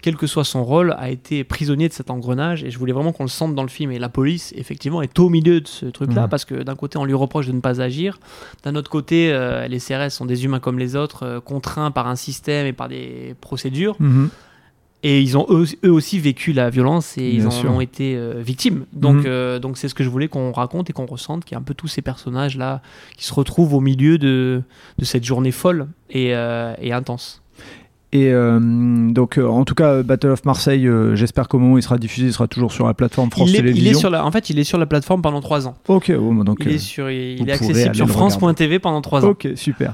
[0.00, 2.62] quel que soit son rôle, a été prisonnier de cet engrenage.
[2.62, 3.90] Et je voulais vraiment qu'on le sente dans le film.
[3.90, 6.28] Et la police, effectivement, est au milieu de ce truc-là Ouais.
[6.28, 8.20] parce que d'un côté, on lui reproche de ne pas agir.
[8.62, 12.06] D'un autre côté, euh, les CRS sont des humains comme les autres, euh, contraints par
[12.06, 13.96] un système et par des procédures.
[13.98, 14.30] Mhm.
[15.04, 17.70] Et ils ont eux, eux aussi vécu la violence et ils en sûr.
[17.70, 18.84] ont été euh, victimes.
[18.92, 19.22] Donc Mhm.
[19.26, 21.60] euh, donc c'est ce que je voulais qu'on raconte et qu'on ressente, qu'il y a
[21.60, 22.82] un peu tous ces personnages là
[23.16, 24.62] qui se retrouvent au milieu de,
[24.98, 27.42] de cette journée folle et, euh, et intense.
[28.12, 28.58] Et euh,
[29.10, 31.98] donc, euh, en tout cas, Battle of Marseille, euh, j'espère qu'au moment où il sera
[31.98, 33.90] diffusé, il sera toujours sur la plateforme France Il est, il Télévisions.
[33.90, 35.74] est sur la, en fait, il est sur la plateforme pendant trois ans.
[35.88, 36.58] Ok, bon, bah, donc.
[36.62, 39.28] Il est, sur, il vous est pourrez accessible sur France.tv pendant trois ans.
[39.30, 39.92] Ok, super.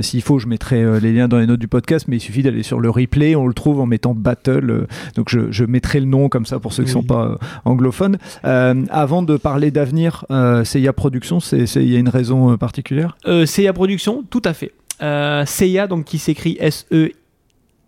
[0.00, 2.62] S'il faut, je mettrai les liens dans les notes du podcast, mais il suffit d'aller
[2.62, 4.86] sur le replay, on le trouve en mettant Battle.
[5.16, 7.02] donc je, je mettrai le nom comme ça pour ceux qui ne Oui.
[7.02, 8.16] sont pas anglophones.
[8.42, 10.24] Avant de parler d'avenir,
[10.64, 13.16] Seiya Productions, il y a une raison particulière?
[13.44, 14.72] Seiya Productions, tout à fait.
[15.02, 16.56] Euh, Seiya, donc qui s'écrit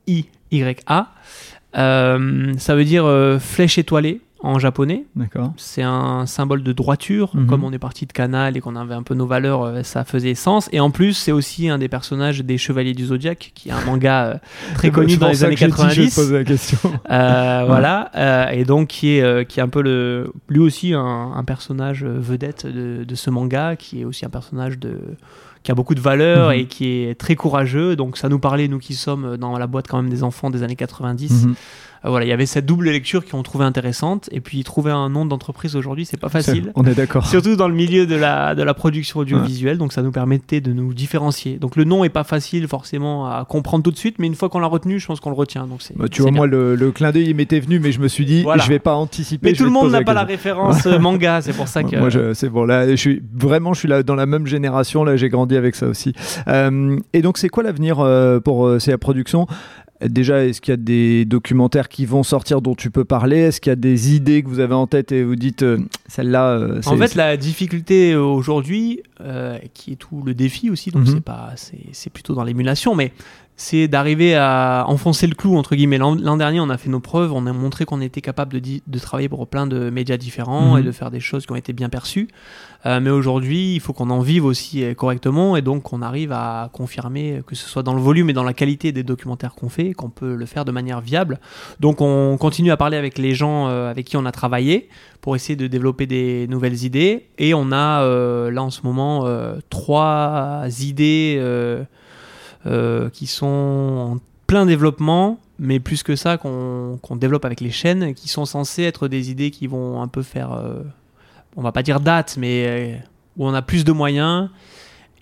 [0.07, 1.09] S-E-I-Y-A.
[1.77, 5.07] Euh, ça veut dire euh, flèche étoilée en japonais.
[5.17, 5.55] D'accord.
[5.57, 7.31] C'est un symbole de droiture.
[7.35, 7.47] Mhm.
[7.47, 10.05] Comme on est parti de Canal et qu'on avait un peu nos valeurs, euh, ça
[10.05, 10.69] faisait sens.
[10.71, 13.85] Et en plus, c'est aussi un des personnages des Chevaliers du Zodiaque, qui est un
[13.87, 14.41] manga
[14.75, 16.15] très connu dans les années que j'ai dit, je 90.
[16.15, 16.79] poser la question.
[17.09, 22.05] Voilà, et donc qui est, qui est un peu le, lui aussi un, un personnage
[22.05, 24.99] vedette de, de ce manga, qui est aussi un personnage de,
[25.65, 26.55] qui a beaucoup de valeur Mhm.
[26.59, 27.97] et qui est très courageux.
[27.97, 30.62] Donc ça nous parlait, nous qui sommes dans la boîte quand même des enfants des
[30.62, 31.47] années 90.
[31.47, 31.55] Mhm.
[32.05, 34.29] Euh, voilà, il y avait cette double lecture qu'on trouvait intéressante.
[34.33, 36.73] Et puis trouver un nom d'entreprise aujourd'hui, c'est pas facile.
[36.75, 37.27] On est d'accord.
[37.27, 40.73] Surtout dans le milieu de la, de la production audiovisuelle, donc ça nous permettait de
[40.73, 41.57] nous différencier.
[41.59, 44.49] Donc le nom est pas facile forcément à comprendre tout de suite, mais une fois
[44.49, 45.67] qu'on l'a retenu, je pense qu'on le retient.
[45.67, 46.39] Donc c'est, Bah, tu vois, bien.
[46.39, 48.63] moi, le, le clin d'œil, il m'était venu, mais je me suis dit, Voilà.
[48.63, 49.51] je vais pas anticiper.
[49.51, 51.97] Mais tout le monde n'a pas la référence euh, manga, c'est pour ça que.
[51.97, 52.65] Moi, c'est bon.
[52.65, 55.05] Là, je suis vraiment, je suis là dans la même génération.
[55.05, 56.13] Là, j'ai grandi avec ça aussi.
[56.49, 59.47] Euh, et donc, c'est quoi l'avenir euh, pour euh, CA Production?
[60.09, 63.39] Déjà, est-ce qu'il y a des documentaires qui vont sortir dont tu peux parler?
[63.39, 65.79] Est-ce qu'il y a des idées que vous avez en tête et vous dites euh,
[66.09, 70.91] celle-là euh, En fait, la difficulté euh, aujourd'hui, euh, qui est tout le défi aussi,
[70.91, 71.15] donc Mhm.
[71.15, 73.13] c'est pas, c'est, c'est plutôt dans l'émulation, mais
[73.57, 75.99] c'est d'arriver à enfoncer le clou entre guillemets.
[75.99, 78.99] L'an, dernier, on a fait nos preuves, on a montré qu'on était capable de, de
[78.99, 80.79] travailler pour plein de médias différents Mhm.
[80.79, 82.29] et de faire des choses qui ont été bien perçues.
[82.87, 86.33] Euh, mais aujourd'hui, il faut qu'on en vive aussi euh, correctement et donc qu'on arrive
[86.33, 89.69] à confirmer que ce soit dans le volume et dans la qualité des documentaires qu'on
[89.71, 91.39] fait, qu'on peut le faire de manière viable.
[91.81, 94.89] Donc on continue à parler avec les gens euh, avec qui on a travaillé
[95.21, 97.29] pour essayer de développer des nouvelles idées.
[97.39, 101.41] Et on a euh, là en ce moment euh, trois idées
[102.67, 108.15] euh, qui sont en plein développement, mais plus que ça qu'on développe avec les chaînes,
[108.15, 110.83] qui sont censées être des idées qui vont un peu faire, euh,
[111.57, 112.97] on va pas dire date, mais euh,
[113.37, 114.51] où on a plus de moyens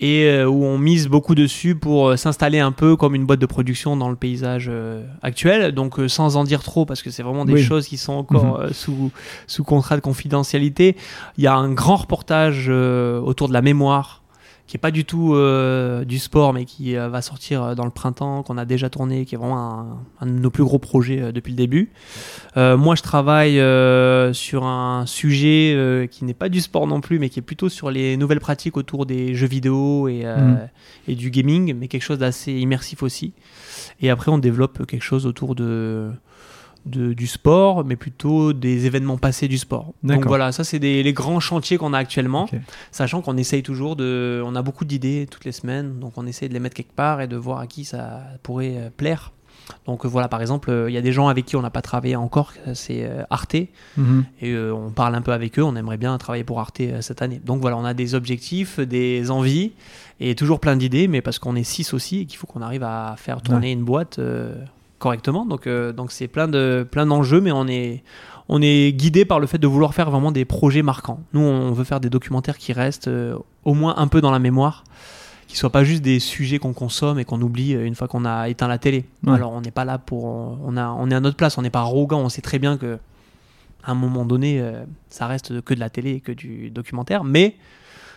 [0.01, 3.45] et euh, où on mise beaucoup dessus pour s'installer un peu comme une boîte de
[3.45, 4.69] production dans le paysage
[5.21, 5.71] actuel.
[5.71, 7.63] Donc sans en dire trop, parce que c'est vraiment des Oui.
[7.63, 9.11] choses qui sont encore euh, sous,
[9.47, 10.97] sous contrat de confidentialité.
[11.37, 14.22] Il y a un grand reportage autour de la mémoire
[14.73, 17.85] qui est pas du tout euh, du sport, mais qui euh, va sortir euh, dans
[17.85, 20.79] le printemps, qu'on a déjà tourné, qui est vraiment un, un de nos plus gros
[20.79, 21.91] projets euh, depuis le début.
[22.55, 23.57] Moi, je travaille
[24.33, 27.91] sur un sujet qui n'est pas du sport non plus, mais qui est plutôt sur
[27.91, 30.69] les nouvelles pratiques autour des jeux vidéo et, Mhm.
[31.07, 33.33] et du gaming, mais quelque chose d'assez immersif aussi.
[34.01, 36.09] Et après, on développe quelque chose autour de,
[36.85, 39.93] de- du sport, mais plutôt des événements passés du sport.
[40.03, 42.47] Donc voilà, ça c'est des- les grands chantiers qu'on a actuellement,
[42.91, 44.41] sachant qu'on essaye toujours de...
[44.45, 47.21] On a beaucoup d'idées toutes les semaines, donc on essaye de les mettre quelque part
[47.21, 49.31] et de voir à qui ça pourrait euh, plaire.
[49.85, 51.69] Donc euh, voilà, par exemple, euh, il y a des gens avec qui on n'a
[51.69, 54.25] pas travaillé encore, c'est euh, Arte, et Mhm.
[54.43, 57.39] euh, on parle un peu avec eux, on aimerait bien travailler pour Arte cette année.
[57.45, 59.71] Donc voilà, on a des objectifs, des envies,
[60.19, 62.83] et toujours plein d'idées, mais parce qu'on est six aussi, et qu'il faut qu'on arrive
[62.83, 64.19] à faire tourner une boîte
[65.03, 65.45] correctement.
[65.45, 68.03] Donc euh, donc c'est plein de plein d'enjeux, mais on est
[68.47, 71.19] on est guidé par le fait de vouloir faire vraiment des projets marquants.
[71.33, 74.39] Nous, on veut faire des documentaires qui restent euh, au moins un peu dans la
[74.39, 74.83] mémoire,
[75.47, 78.25] qui soient pas juste des sujets qu'on consomme et qu'on oublie euh, une fois qu'on
[78.25, 79.05] a éteint la télé.
[79.25, 79.33] Ouais.
[79.33, 81.69] Alors on n'est pas là pour, on a, on est à notre place, on n'est
[81.69, 82.97] pas arrogant, on sait très bien que
[83.85, 84.63] à un moment donné,
[85.09, 87.57] ça reste que de la télé et que du documentaire, mais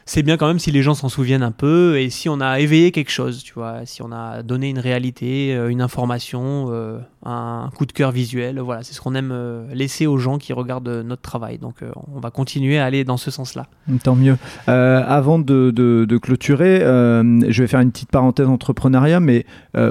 [0.09, 2.61] c'est bien quand même si les gens s'en souviennent un peu et si on a
[2.61, 6.98] éveillé quelque chose, tu vois, si on a donné une réalité, euh, une information, euh,
[7.24, 10.52] un coup de cœur visuel, voilà, c'est ce qu'on aime euh, laisser aux gens qui
[10.52, 11.59] regardent notre travail.
[11.59, 11.74] Donc
[12.14, 13.66] on va continuer à aller dans ce sens-là.
[14.04, 14.36] Tant mieux.
[14.68, 19.44] Avant de, clôturer, je vais faire une petite parenthèse entrepreneuriat, mais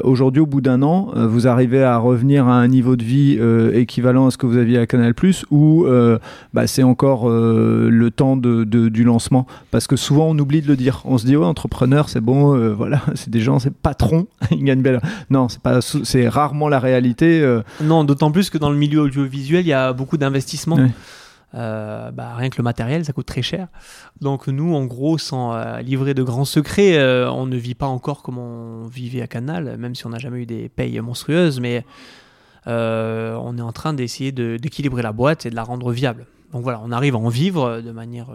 [0.04, 3.38] aujourd'hui, au bout d'un an, vous arrivez à revenir à un niveau de vie
[3.74, 5.14] équivalent à ce que vous aviez à Canal+,
[5.52, 6.18] ou euh,
[6.54, 9.46] bah, c'est encore le temps de- du lancement?
[9.72, 11.02] Parce que souvent, on oublie de le dire.
[11.06, 14.64] On se dit, ouais, entrepreneur, c'est bon, euh, voilà, c'est des gens, c'est patron, ils
[14.64, 15.00] gagnent bien.
[15.30, 17.42] Non, c'est pas, c'est rarement la réalité.
[17.42, 20.76] euh, Non, d'autant plus que dans le milieu audiovisuel, il y a beaucoup d'investissements.
[20.78, 20.92] Ouais.
[21.54, 23.68] Euh, bah, rien que le matériel, ça coûte très cher.
[24.20, 27.86] Donc nous, en gros, sans euh, livrer de grands secrets, euh, on ne vit pas
[27.88, 31.62] encore comme on vivait à Canal, même si on n'a jamais eu des payes monstrueuses,
[31.62, 31.86] mais
[32.68, 36.26] on est en train d'essayer de- d'équilibrer la boîte et de la rendre viable.
[36.52, 38.28] Donc voilà, on arrive à en vivre de manière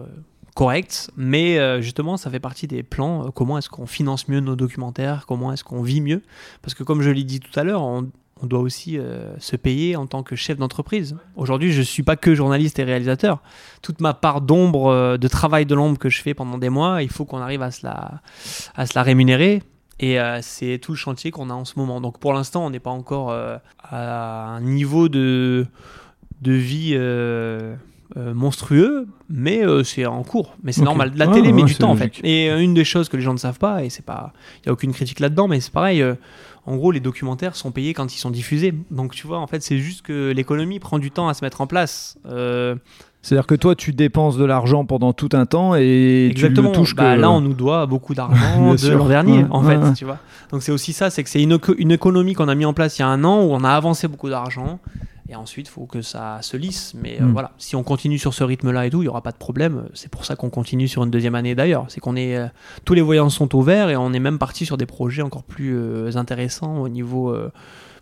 [0.55, 3.27] correcte, mais euh, justement, ça fait partie des plans.
[3.27, 6.21] euh, comment est-ce qu'on finance mieux nos documentaires Comment est-ce qu'on vit mieux
[6.61, 8.09] Parce que comme je l'ai dit tout à l'heure, on,
[8.43, 11.15] doit aussi euh, se payer en tant que chef d'entreprise.
[11.35, 13.39] Aujourd'hui, je ne suis pas que journaliste et réalisateur.
[13.83, 17.09] Toute ma part d'ombre, de travail de l'ombre que je fais pendant des mois, il
[17.11, 18.21] faut qu'on arrive à se la,
[18.73, 19.61] à se la rémunérer.
[19.99, 22.01] Et c'est tout le chantier qu'on a en ce moment.
[22.01, 23.31] Donc pour l'instant, on n'est pas encore
[23.83, 25.67] à un niveau de,
[26.41, 26.95] de vie
[28.17, 30.55] euh, monstrueux, mais euh, c'est en cours.
[30.63, 31.11] Mais c'est normal.
[31.15, 32.13] La Ouais, télé ouais, met du temps en fait.
[32.23, 34.33] Et euh, une des choses que les gens ne savent pas, et c'est pas,
[34.63, 36.03] il y a aucune critique là-dedans, mais c'est pareil.
[36.65, 38.73] en gros, les documentaires sont payés quand ils sont diffusés.
[38.91, 41.61] Donc tu vois, en fait, c'est juste que l'économie prend du temps à se mettre
[41.61, 42.17] en place.
[43.21, 46.71] C'est-à-dire que toi, tu dépenses de l'argent pendant tout un temps et Exactement.
[46.71, 47.21] tu le touches Bah, que...
[47.21, 49.93] Là, on nous doit beaucoup d'argent de l'an dernier, en fait.
[49.93, 50.17] Tu vois.
[50.51, 52.97] Donc c'est aussi ça, c'est que c'est une, une économie qu'on a mis en place
[52.97, 54.79] il y a un an où on a avancé beaucoup d'argent.
[55.31, 56.93] Et ensuite, il faut que ça se lisse.
[57.01, 57.31] Mais euh, Mm.
[57.31, 59.85] voilà, si on continue sur ce rythme-là et tout, il n'y aura pas de problème.
[59.93, 61.85] C'est pour ça qu'on continue sur une deuxième année d'ailleurs.
[61.87, 62.47] C'est qu'on est, euh,
[62.83, 65.43] tous les voyants sont au vert et on est même parti sur des projets encore
[65.43, 67.33] plus euh, intéressants au niveau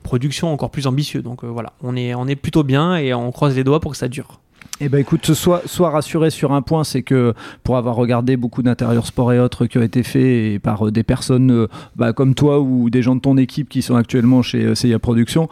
[0.02, 1.22] production, encore plus ambitieux.
[1.22, 3.98] Donc voilà, on est, on est plutôt bien et on croise les doigts pour que
[3.98, 4.40] ça dure.
[4.82, 8.64] Eh ben écoute, sois, sois rassuré sur un point, c'est que pour avoir regardé beaucoup
[8.64, 12.60] d'intérieurs sport et autres qui ont été faits et par des personnes bah, comme toi
[12.60, 15.50] ou des gens de ton équipe qui sont actuellement chez CIA Productions,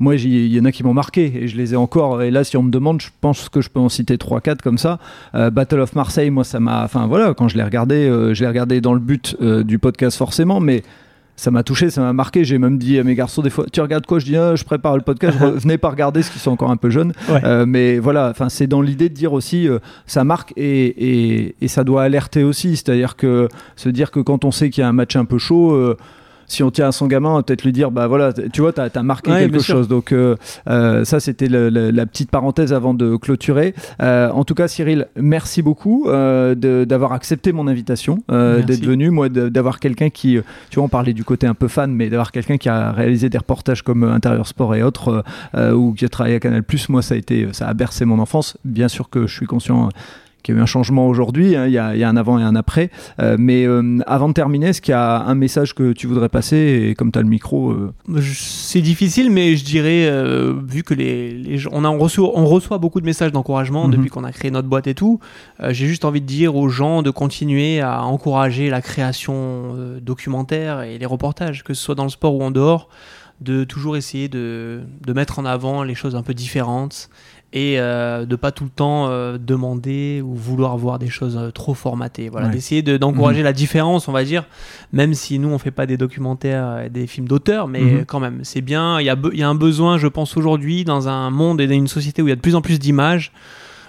[0.00, 2.22] moi il y en a qui m'ont marqué et je les ai encore.
[2.22, 4.78] Et là, si on me demande, je pense que je peux en citer 3-4 comme
[4.78, 4.98] ça.
[5.36, 6.82] Euh, Battle of Marseille, moi ça m'a.
[6.82, 9.78] Enfin voilà, quand je l'ai regardé, euh, je l'ai regardé dans le but euh, du
[9.78, 10.82] podcast forcément, mais
[11.36, 12.44] ça m'a touché, ça m'a marqué.
[12.44, 14.18] J'ai même dit à mes garçons des fois, tu regardes quoi?
[14.18, 15.38] Je dis, ah, je prépare le podcast.
[15.40, 17.14] Venez pas regarder, ce qui sont encore un peu jeunes.
[17.30, 17.40] Ouais.
[17.44, 21.54] Euh, mais voilà, enfin, c'est dans l'idée de dire aussi, euh, ça marque et, et,
[21.62, 22.76] et ça doit alerter aussi.
[22.76, 25.38] C'est-à-dire que se dire que quand on sait qu'il y a un match un peu
[25.38, 25.72] chaud.
[25.72, 25.96] euh,
[26.50, 29.02] si on tient à son gamin, peut-être lui dire, bah voilà, tu vois, t'as as
[29.02, 29.86] marqué Ouais, quelque chose.
[29.86, 30.36] Donc euh,
[30.68, 33.74] euh, ça, c'était la petite parenthèse avant de clôturer.
[34.02, 39.10] Euh, en tout cas, Cyril, merci beaucoup euh, d'avoir accepté mon invitation, euh, d'être venu,
[39.10, 40.38] moi, d'avoir quelqu'un qui,
[40.70, 43.28] tu vois, on parlait du côté un peu fan, mais d'avoir quelqu'un qui a réalisé
[43.28, 45.24] des reportages comme Intérieur Sport et autres,
[45.72, 46.64] ou qui a travaillé à Canal+.
[46.88, 48.56] Moi, ça a été, ça a bercé mon enfance.
[48.64, 49.88] Bien sûr que je suis conscient.
[50.42, 52.16] Qu'il y a eu un changement aujourd'hui, hein, il y, a, il y a un
[52.16, 52.90] avant et un après.
[53.20, 56.28] Euh, mais euh, avant de terminer, est-ce qu'il y a un message que tu voudrais
[56.28, 60.10] passer Et comme tu as le micro, euh, C'est difficile, mais je dirais,
[60.66, 63.86] vu que les, les gens, on, a, on, reçoit, on reçoit beaucoup de messages d'encouragement
[63.86, 63.92] Mhm.
[63.92, 65.20] depuis qu'on a créé notre boîte et tout,
[65.68, 70.98] j'ai juste envie de dire aux gens de continuer à encourager la création documentaire et
[70.98, 72.88] les reportages, que ce soit dans le sport ou en dehors,
[73.40, 77.08] de toujours essayer de, de mettre en avant les choses un peu différentes
[77.52, 81.50] et euh, de pas tout le temps euh, demander ou vouloir voir des choses euh,
[81.50, 82.28] trop formatées.
[82.28, 82.52] Voilà, Ouais.
[82.52, 84.44] d'essayer de- d'encourager la différence, on va dire,
[84.92, 88.04] même si nous on fait pas des documentaires, et des films d'auteur, mais Mhm.
[88.06, 89.00] quand même, c'est bien.
[89.00, 91.74] Il y, a y a un besoin, je pense aujourd'hui, dans un monde et dans
[91.74, 93.32] une société où il y a de plus en plus d'images,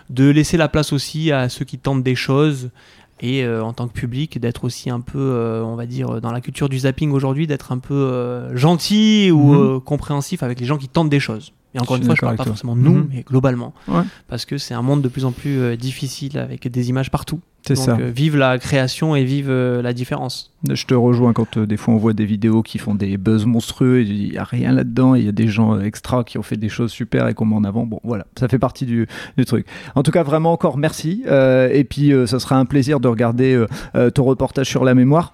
[0.09, 2.71] de laisser la place aussi à ceux qui tentent des choses
[3.21, 6.31] et euh, en tant que public d'être aussi un peu, euh, on va dire, dans
[6.31, 9.75] la culture du zapping aujourd'hui, d'être un peu euh, gentil ou Mhm.
[9.75, 11.53] euh, compréhensif avec les gens qui tentent des choses.
[11.73, 12.51] Et encore une fois, je parle pas toi.
[12.53, 13.07] forcément nous, Mhm.
[13.13, 14.01] mais globalement, Ouais.
[14.27, 17.39] parce que c'est un monde de plus en plus euh, difficile avec des images partout.
[17.65, 17.95] c'est ça.
[17.99, 20.51] euh, vive la création et vive euh, la différence.
[20.67, 23.45] Je te rejoins quand euh, des fois on voit des vidéos qui font des buzz
[23.45, 25.13] monstrueux et il n'y a rien là-dedans.
[25.13, 27.55] Il y a des gens extra qui ont fait des choses super et qu'on met
[27.55, 27.85] en avant.
[27.85, 29.07] Bon, voilà, ça fait partie du,
[29.37, 29.67] du truc.
[29.93, 31.23] En tout cas, vraiment encore merci.
[31.27, 33.63] Et puis, ça sera un plaisir de regarder
[34.15, 35.33] ton reportage sur la mémoire.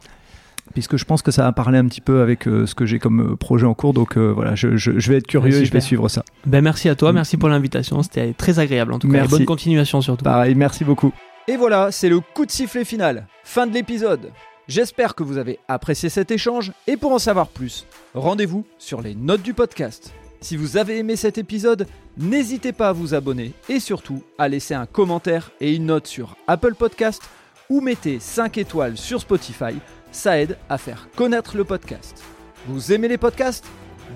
[0.73, 2.99] Puisque je pense que ça va parler un petit peu avec euh, ce que j'ai
[2.99, 3.93] comme euh, projet en cours.
[3.93, 6.23] Donc euh, voilà, je, je- je vais être curieux Ouais, et je vais suivre ça.
[6.45, 7.15] Ben merci à toi, Mm.
[7.15, 9.13] merci pour l'invitation, c'était très agréable en tout cas.
[9.13, 9.35] Merci.
[9.35, 10.23] Et bonne continuation surtout.
[10.23, 11.11] Pareil, merci beaucoup.
[11.47, 13.25] Et voilà, c'est le coup de sifflet final.
[13.43, 14.31] Fin de l'épisode.
[14.67, 19.15] J'espère que vous avez apprécié cet échange et pour en savoir plus, rendez-vous sur les
[19.15, 20.13] notes du podcast.
[20.41, 21.87] Si vous avez aimé cet épisode,
[22.17, 26.35] n'hésitez pas à vous abonner et surtout à laisser un commentaire et une note sur
[26.47, 27.21] Apple Podcast
[27.69, 29.73] ou mettez 5 étoiles sur Spotify,
[30.17, 32.23] ça aide à faire connaître le podcast.
[32.67, 33.65] Vous aimez les podcasts?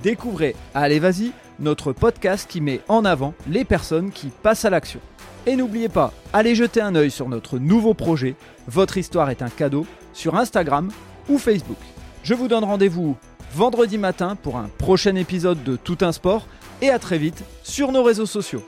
[0.02, 4.99] Découvrez Allez Vas-y, notre podcast qui met en avant les personnes qui passent à l'action.
[5.45, 8.36] Et n'oubliez pas, allez jeter un œil sur notre nouveau projet,
[8.68, 10.91] Votre histoire est un cadeau, sur Instagram
[11.30, 11.78] ou Facebook.
[12.24, 13.16] Je vous donne rendez-vous
[13.54, 16.47] vendredi matin pour un prochain épisode de Tout un sport
[16.82, 18.64] et à très vite sur nos réseaux sociaux.